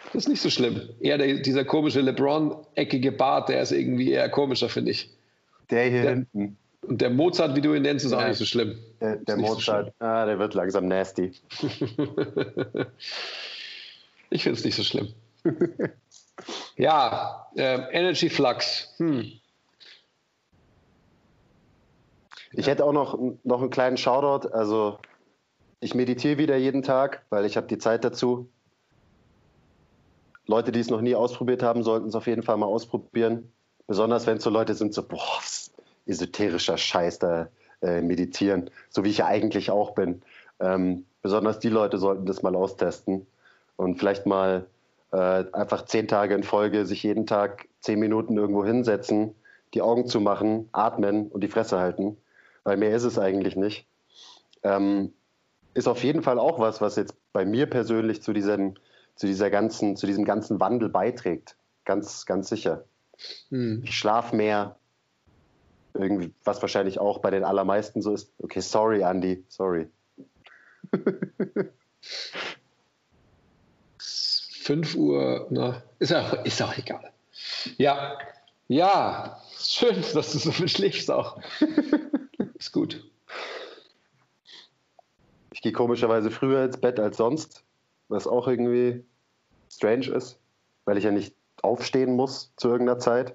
[0.07, 0.89] das ist nicht so schlimm.
[0.99, 5.09] Eher der, dieser komische LeBron-eckige Bart, der ist irgendwie eher komischer, finde ich.
[5.71, 6.57] Der hier der, hinten.
[6.83, 8.77] Und der Mozart, wie du ihn nennst, ist ja, auch nicht so schlimm.
[9.01, 11.31] Der, der Mozart, so ah, der wird langsam nasty.
[14.31, 15.15] ich finde es nicht so schlimm.
[16.77, 18.95] ja, äh, Energy Flux.
[18.99, 19.33] Hm.
[22.53, 24.49] Ich hätte auch noch, noch einen kleinen Shoutout.
[24.49, 24.99] Also
[25.81, 28.49] ich meditiere wieder jeden Tag, weil ich habe die Zeit dazu.
[30.47, 33.53] Leute, die es noch nie ausprobiert haben, sollten es auf jeden Fall mal ausprobieren.
[33.87, 35.41] Besonders wenn es so Leute sind, so, boah,
[36.07, 37.49] esoterischer Scheiß da
[37.83, 40.23] äh, meditieren, so wie ich ja eigentlich auch bin.
[40.59, 43.27] Ähm, besonders die Leute sollten das mal austesten
[43.77, 44.67] und vielleicht mal
[45.13, 49.35] äh, einfach zehn Tage in Folge sich jeden Tag zehn Minuten irgendwo hinsetzen,
[49.75, 52.17] die Augen zu machen, atmen und die Fresse halten,
[52.65, 53.87] weil mehr ist es eigentlich nicht.
[54.63, 55.13] Ähm,
[55.75, 58.75] ist auf jeden Fall auch was, was jetzt bei mir persönlich zu diesem,
[59.15, 61.57] zu dieser ganzen, zu diesem ganzen Wandel beiträgt.
[61.85, 62.85] Ganz, ganz sicher.
[63.51, 63.83] Hm.
[63.85, 64.77] Ich schlafe mehr.
[65.95, 68.33] Irgendwie, was wahrscheinlich auch bei den allermeisten so ist.
[68.39, 69.89] Okay, sorry, Andy, sorry.
[74.71, 77.11] 5 Uhr, na, ist auch, ist auch egal.
[77.77, 78.17] Ja,
[78.69, 81.41] ja, schön, dass du so viel schläfst auch.
[82.55, 83.05] ist gut.
[85.51, 87.65] Ich gehe komischerweise früher ins Bett als sonst,
[88.07, 89.05] was auch irgendwie
[89.69, 90.39] strange ist,
[90.85, 93.35] weil ich ja nicht aufstehen muss zu irgendeiner Zeit.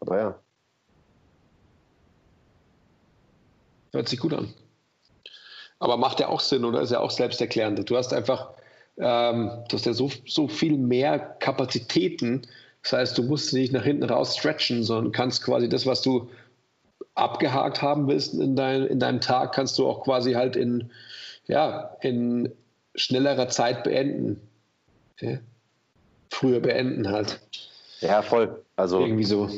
[0.00, 0.38] Aber ja.
[3.92, 4.52] Hört sich gut an.
[5.78, 6.82] Aber macht ja auch Sinn, oder?
[6.82, 7.88] Ist ja auch selbsterklärend.
[7.88, 8.50] Du hast einfach
[9.00, 12.42] ähm, du hast ja so, so viel mehr Kapazitäten.
[12.82, 16.28] Das heißt, du musst nicht nach hinten raus stretchen, sondern kannst quasi das, was du
[17.14, 20.90] abgehakt haben willst in, dein, in deinem Tag, kannst du auch quasi halt in,
[21.46, 22.52] ja, in
[22.94, 24.40] schnellerer Zeit beenden.
[25.20, 25.38] Ja?
[26.30, 27.40] Früher beenden halt.
[28.00, 28.62] Ja, voll.
[28.76, 29.48] Also irgendwie so.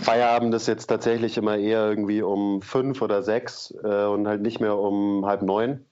[0.00, 4.60] Feierabend ist jetzt tatsächlich immer eher irgendwie um fünf oder sechs äh, und halt nicht
[4.60, 5.84] mehr um halb neun.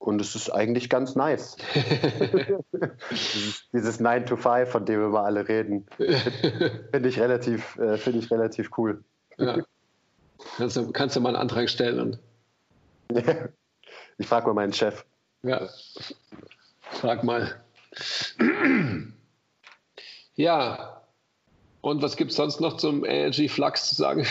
[0.00, 1.58] Und es ist eigentlich ganz nice.
[3.74, 8.30] dieses, 9 to 5, von dem wir alle reden, finde ich, relativ, äh, find ich
[8.30, 9.04] relativ cool.
[9.36, 9.58] Ja.
[10.56, 12.00] Kannst, du, kannst du mal einen Antrag stellen?
[12.00, 12.18] Und
[14.16, 15.04] ich frage mal meinen Chef.
[15.42, 15.68] Ja,
[16.80, 17.62] frag mal.
[20.34, 21.02] ja,
[21.82, 24.26] und was gibt es sonst noch zum Energy Flux zu sagen?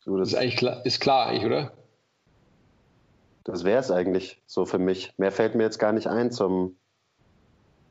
[0.00, 1.72] So, das ist eigentlich klar, ist klar eigentlich, oder?
[3.48, 5.12] Das wäre es eigentlich so für mich.
[5.16, 6.76] Mehr fällt mir jetzt gar nicht ein zum,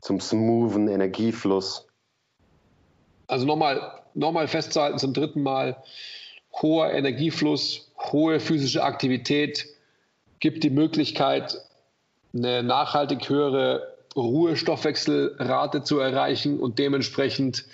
[0.02, 1.88] zum smoothen Energiefluss.
[3.26, 5.84] Also nochmal noch mal festzuhalten zum dritten Mal,
[6.62, 9.65] hoher Energiefluss, hohe physische Aktivität
[10.39, 11.60] gibt die Möglichkeit,
[12.36, 17.65] eine nachhaltig höhere Ruhestoffwechselrate zu erreichen und dementsprechend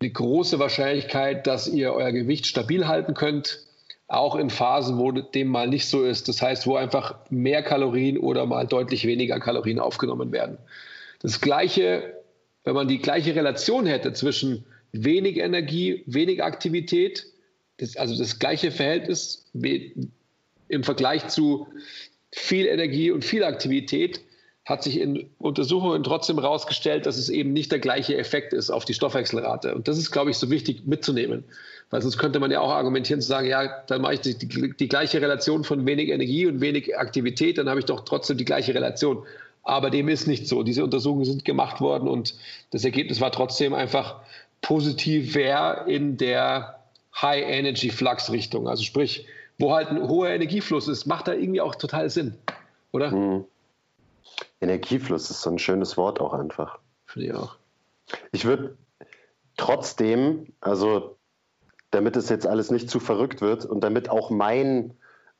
[0.00, 3.63] eine große Wahrscheinlichkeit, dass ihr euer Gewicht stabil halten könnt
[4.06, 6.28] auch in Phasen, wo dem mal nicht so ist.
[6.28, 10.58] Das heißt, wo einfach mehr Kalorien oder mal deutlich weniger Kalorien aufgenommen werden.
[11.20, 12.22] Das Gleiche,
[12.64, 17.26] wenn man die gleiche Relation hätte zwischen wenig Energie, wenig Aktivität,
[17.78, 21.66] das, also das gleiche Verhältnis im Vergleich zu
[22.30, 24.20] viel Energie und viel Aktivität,
[24.64, 28.84] hat sich in Untersuchungen trotzdem herausgestellt, dass es eben nicht der gleiche Effekt ist auf
[28.84, 29.74] die Stoffwechselrate.
[29.74, 31.44] Und das ist, glaube ich, so wichtig mitzunehmen.
[31.90, 34.74] Weil sonst könnte man ja auch argumentieren zu sagen, ja, dann mache ich die, die,
[34.76, 38.44] die gleiche Relation von wenig Energie und wenig Aktivität, dann habe ich doch trotzdem die
[38.44, 39.24] gleiche Relation.
[39.62, 40.62] Aber dem ist nicht so.
[40.62, 42.34] Diese Untersuchungen sind gemacht worden und
[42.70, 44.20] das Ergebnis war trotzdem einfach
[44.60, 46.78] positiv, wer in der
[47.20, 49.26] High-Energy-Flux-Richtung, also sprich,
[49.58, 52.34] wo halt ein hoher Energiefluss ist, macht da irgendwie auch total Sinn,
[52.92, 53.10] oder?
[53.10, 53.44] Mhm.
[54.60, 56.78] Energiefluss ist so ein schönes Wort auch einfach.
[57.06, 57.56] Finde ich auch.
[58.32, 58.76] Ich würde
[59.56, 61.13] trotzdem, also
[61.94, 64.94] damit es jetzt alles nicht zu verrückt wird und damit auch mein,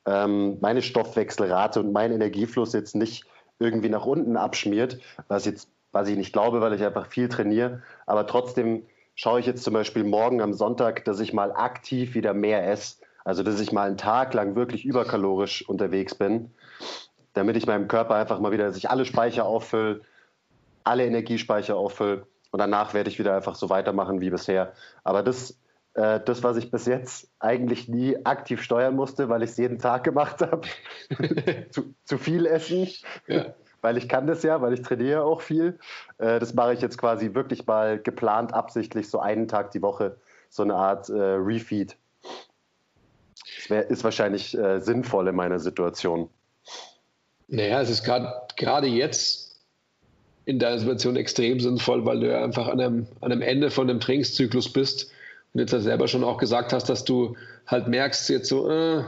[0.06, 3.24] ähm, meine Stoffwechselrate und mein Energiefluss jetzt nicht
[3.58, 4.98] irgendwie nach unten abschmiert,
[5.28, 8.84] was jetzt, was ich nicht glaube, weil ich einfach viel trainiere, aber trotzdem
[9.14, 12.96] schaue ich jetzt zum Beispiel morgen am Sonntag, dass ich mal aktiv wieder mehr esse.
[13.24, 16.50] Also dass ich mal einen Tag lang wirklich überkalorisch unterwegs bin,
[17.32, 20.02] damit ich meinem Körper einfach mal wieder, dass alle Speicher auffülle,
[20.84, 24.74] alle Energiespeicher auffülle und danach werde ich wieder einfach so weitermachen wie bisher.
[25.04, 25.58] Aber das,
[25.94, 29.78] äh, das was ich bis jetzt eigentlich nie aktiv steuern musste, weil ich es jeden
[29.78, 30.62] Tag gemacht habe,
[31.70, 32.88] zu, zu, viel essen.
[33.26, 35.78] Ja weil ich kann das ja, weil ich trainiere auch viel.
[36.16, 40.16] Äh, das mache ich jetzt quasi wirklich mal geplant, absichtlich so einen Tag die Woche,
[40.48, 41.94] so eine Art äh, Refeed.
[43.58, 46.30] Das wär, ist wahrscheinlich äh, sinnvoll in meiner Situation.
[47.48, 49.60] Naja, es ist gerade jetzt
[50.46, 53.90] in deiner Situation extrem sinnvoll, weil du ja einfach an einem, an einem Ende von
[53.90, 55.10] einem Trainingszyklus bist
[55.54, 57.36] und jetzt ja selber schon auch gesagt hast, dass du
[57.66, 59.04] halt merkst, jetzt so, äh,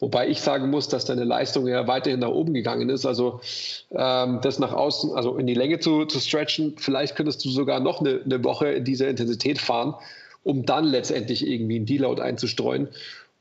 [0.00, 3.04] Wobei ich sagen muss, dass deine Leistung ja weiterhin nach oben gegangen ist.
[3.04, 3.40] Also
[3.90, 7.80] ähm, das nach außen, also in die Länge zu, zu stretchen, vielleicht könntest du sogar
[7.80, 9.94] noch eine, eine Woche in dieser Intensität fahren,
[10.42, 12.88] um dann letztendlich irgendwie einen Deload einzustreuen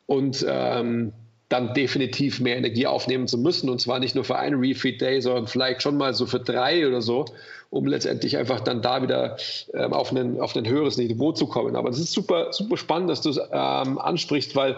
[0.06, 1.14] und ähm,
[1.50, 3.70] dann definitiv mehr Energie aufnehmen zu müssen.
[3.70, 6.88] Und zwar nicht nur für einen Refeed Day, sondern vielleicht schon mal so für drei
[6.88, 7.26] oder so,
[7.72, 9.38] um letztendlich einfach dann da wieder
[9.74, 11.76] ähm, auf, einen, auf ein höheres Niveau zu kommen.
[11.76, 14.78] Aber das ist super, super spannend, dass du es ähm, ansprichst, weil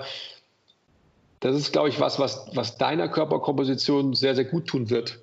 [1.42, 5.20] das ist, glaube ich, was, was, was deiner Körperkomposition sehr, sehr gut tun wird.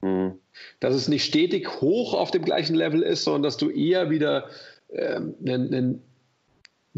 [0.00, 0.38] Mhm.
[0.80, 4.46] Dass es nicht stetig hoch auf dem gleichen Level ist, sondern dass du eher wieder
[4.90, 6.02] ähm, ein, ein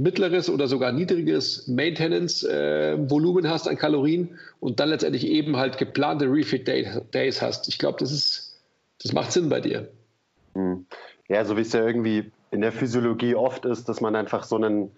[0.02, 6.26] mittleres oder sogar niedriges Maintenance-Volumen äh, hast an Kalorien und dann letztendlich eben halt geplante
[6.26, 7.68] Refit-Days hast.
[7.68, 8.60] Ich glaube, das ist,
[9.02, 9.90] das macht Sinn bei dir.
[10.54, 10.86] Mhm.
[11.28, 14.56] Ja, so wie es ja irgendwie in der Physiologie oft ist, dass man einfach so,
[14.56, 14.90] einen,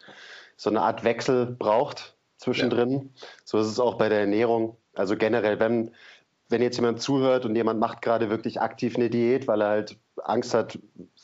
[0.56, 2.90] so eine Art Wechsel braucht zwischendrin.
[2.90, 3.00] Ja.
[3.44, 4.76] So ist es auch bei der Ernährung.
[4.94, 5.90] Also generell, wenn,
[6.48, 9.96] wenn jetzt jemand zuhört und jemand macht gerade wirklich aktiv eine Diät, weil er halt
[10.22, 10.78] Angst hat,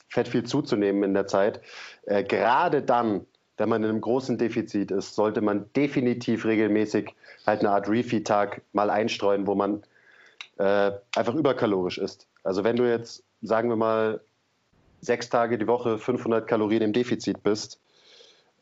[0.08, 1.60] fett viel zuzunehmen in der Zeit,
[2.06, 3.26] äh, gerade dann,
[3.58, 7.14] wenn man in einem großen Defizit ist, sollte man definitiv regelmäßig
[7.46, 9.82] halt eine Art Refeed-Tag mal einstreuen, wo man
[10.58, 12.26] äh, einfach überkalorisch ist.
[12.44, 14.20] Also wenn du jetzt, sagen wir mal,
[15.00, 17.80] sechs Tage die Woche 500 Kalorien im Defizit bist,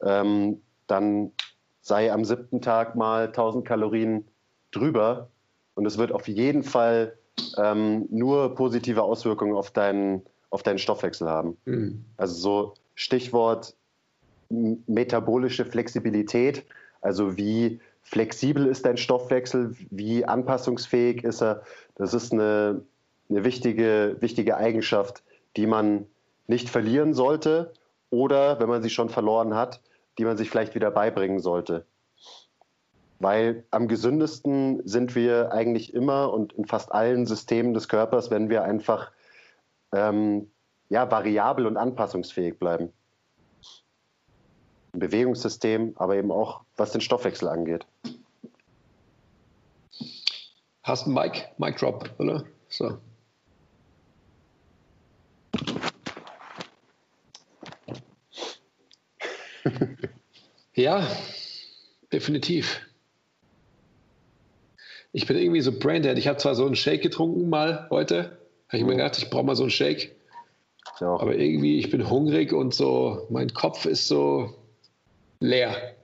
[0.02, 1.32] ähm, dann
[1.80, 4.26] sei am siebten Tag mal 1000 Kalorien
[4.72, 5.28] drüber
[5.74, 7.16] und es wird auf jeden Fall
[7.58, 11.56] ähm, nur positive Auswirkungen auf deinen, auf deinen Stoffwechsel haben.
[11.64, 12.04] Mhm.
[12.16, 13.74] Also so Stichwort
[14.48, 16.64] metabolische Flexibilität,
[17.00, 21.62] also wie flexibel ist dein Stoffwechsel, wie anpassungsfähig ist er.
[21.96, 22.82] Das ist eine,
[23.28, 25.22] eine wichtige, wichtige Eigenschaft,
[25.56, 26.06] die man
[26.46, 27.72] nicht verlieren sollte
[28.10, 29.80] oder, wenn man sie schon verloren hat,
[30.18, 31.84] die man sich vielleicht wieder beibringen sollte.
[33.18, 38.50] Weil am gesündesten sind wir eigentlich immer und in fast allen Systemen des Körpers, wenn
[38.50, 39.10] wir einfach
[39.92, 40.50] ähm,
[40.88, 42.92] ja, variabel und anpassungsfähig bleiben.
[44.96, 47.84] Im Bewegungssystem, aber eben auch was den Stoffwechsel angeht.
[50.82, 52.46] Hast du einen Mic, Mic Drop, oder?
[52.70, 52.96] So.
[60.72, 61.06] Ja,
[62.10, 62.80] definitiv.
[65.12, 66.16] Ich bin irgendwie so braindead.
[66.16, 68.38] Ich habe zwar so einen Shake getrunken mal heute.
[68.68, 68.96] Habe ich mir mhm.
[68.96, 70.16] gedacht, ich brauche mal so einen Shake.
[71.00, 71.08] Ja.
[71.08, 74.54] Aber irgendwie, ich bin hungrig und so, mein Kopf ist so
[75.40, 75.94] leer.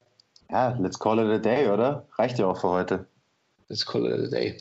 [0.51, 2.07] Ja, let's call it a day, oder?
[2.18, 3.07] Reicht ja auch für heute.
[3.68, 4.59] Let's call it a day.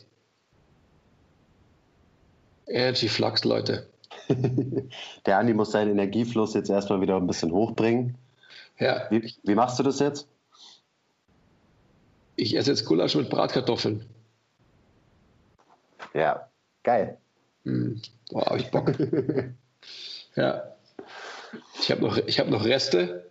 [2.68, 3.90] Energy Flux, Leute.
[5.26, 8.18] Der Andi muss seinen Energiefluss jetzt erstmal wieder ein bisschen hochbringen.
[8.80, 9.08] Ja.
[9.10, 10.28] Wie, wie machst du das jetzt?
[12.36, 14.06] Ich esse jetzt Gulasch mit Bratkartoffeln.
[16.14, 16.50] Ja,
[16.84, 17.18] geil.
[17.64, 18.02] Hm,
[18.32, 18.94] boah, hab ich Bock.
[20.36, 20.64] ja.
[21.80, 23.31] Ich habe noch, hab noch Reste.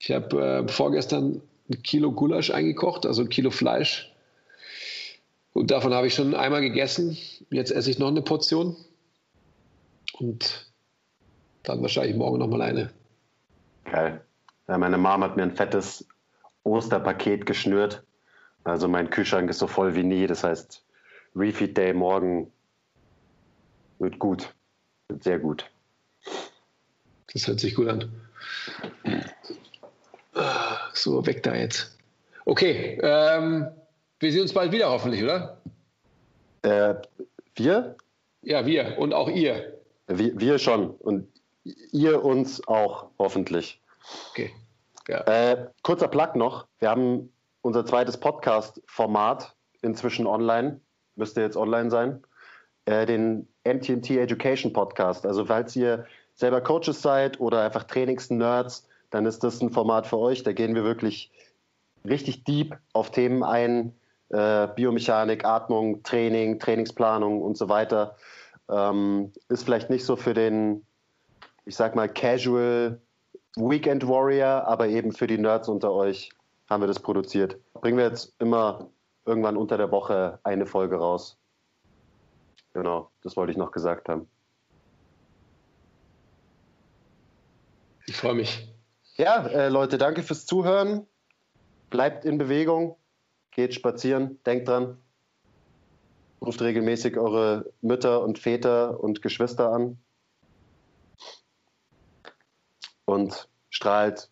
[0.00, 4.12] Ich habe äh, vorgestern ein Kilo Gulasch eingekocht, also ein Kilo Fleisch.
[5.52, 7.18] Und davon habe ich schon einmal gegessen.
[7.50, 8.76] Jetzt esse ich noch eine Portion.
[10.18, 10.70] Und
[11.64, 12.90] dann wahrscheinlich morgen noch mal eine.
[13.84, 14.24] Geil.
[14.68, 16.06] Ja, meine Mom hat mir ein fettes
[16.64, 18.02] Osterpaket geschnürt.
[18.64, 20.26] Also mein Kühlschrank ist so voll wie nie.
[20.26, 20.82] Das heißt,
[21.36, 22.50] Refeed Day morgen
[23.98, 24.54] Wird gut.
[25.08, 25.70] Wird sehr gut.
[27.32, 28.10] Das hört sich gut an.
[30.94, 31.96] So, weg da jetzt.
[32.44, 33.66] Okay, ähm,
[34.18, 35.58] wir sehen uns bald wieder hoffentlich, oder?
[36.62, 36.94] Äh,
[37.54, 37.96] wir?
[38.42, 39.78] Ja, wir und auch ihr.
[40.06, 41.28] Wir, wir schon und
[41.64, 43.80] ihr uns auch hoffentlich.
[44.30, 44.50] Okay.
[45.08, 45.20] Ja.
[45.22, 46.66] Äh, kurzer Plug noch.
[46.78, 50.80] Wir haben unser zweites Podcast-Format inzwischen online.
[51.16, 52.22] Müsste jetzt online sein.
[52.86, 55.26] Äh, den MTNT Education Podcast.
[55.26, 60.18] Also falls ihr selber Coaches seid oder einfach Trainings-Nerds, dann ist das ein Format für
[60.18, 60.42] euch.
[60.42, 61.30] Da gehen wir wirklich
[62.04, 63.94] richtig deep auf Themen ein.
[64.30, 68.16] Äh, Biomechanik, Atmung, Training, Trainingsplanung und so weiter.
[68.68, 70.86] Ähm, ist vielleicht nicht so für den,
[71.64, 73.00] ich sag mal, Casual
[73.56, 76.30] Weekend Warrior, aber eben für die Nerds unter euch
[76.68, 77.58] haben wir das produziert.
[77.74, 78.88] Bringen wir jetzt immer
[79.26, 81.36] irgendwann unter der Woche eine Folge raus.
[82.72, 84.28] Genau, das wollte ich noch gesagt haben.
[88.06, 88.72] Ich freue mich.
[89.20, 91.06] Ja, äh, Leute, danke fürs Zuhören.
[91.90, 92.96] Bleibt in Bewegung,
[93.50, 94.96] geht spazieren, denkt dran.
[96.40, 99.98] Ruft regelmäßig eure Mütter und Väter und Geschwister an.
[103.04, 104.30] Und strahlt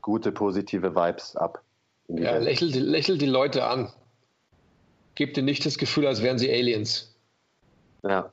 [0.00, 1.62] gute, positive Vibes ab.
[2.08, 3.92] Ja, lächelt, lächelt die Leute an.
[5.14, 7.14] Gebt ihnen nicht das Gefühl, als wären sie Aliens.
[8.02, 8.32] Ja.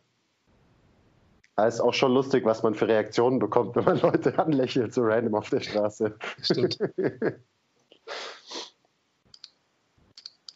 [1.68, 5.02] Es ist auch schon lustig, was man für Reaktionen bekommt, wenn man Leute anlächelt, so
[5.04, 6.16] random auf der Straße.
[6.42, 6.78] Stimmt.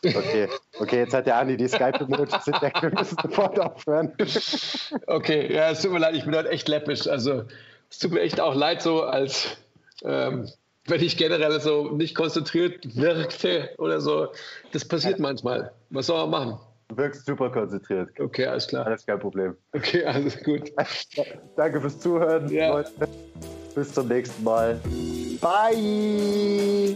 [0.04, 0.48] Okay,
[0.80, 2.82] okay, jetzt hat der Andi die Skype-Emojis entdeckt.
[2.84, 4.14] Wir müssen sofort aufhören.
[5.08, 7.08] Okay, ja, es tut mir leid, ich bin heute echt läppisch.
[7.08, 7.46] Also,
[7.90, 9.58] es tut mir echt auch leid, so als
[10.04, 10.48] ähm,
[10.88, 14.28] wenn ich generell so nicht konzentriert wirkte oder so.
[14.72, 15.72] Das passiert manchmal.
[15.90, 16.60] Was soll man machen?
[16.88, 18.10] Du wirkst super konzentriert.
[18.20, 18.86] Okay, alles klar.
[18.86, 19.56] Alles kein Problem.
[19.74, 20.72] Okay, alles gut.
[21.58, 22.70] Danke fürs Zuhören, Ja.
[22.74, 22.92] Leute.
[23.74, 24.80] Bis zum nächsten Mal.
[25.42, 26.96] Bye.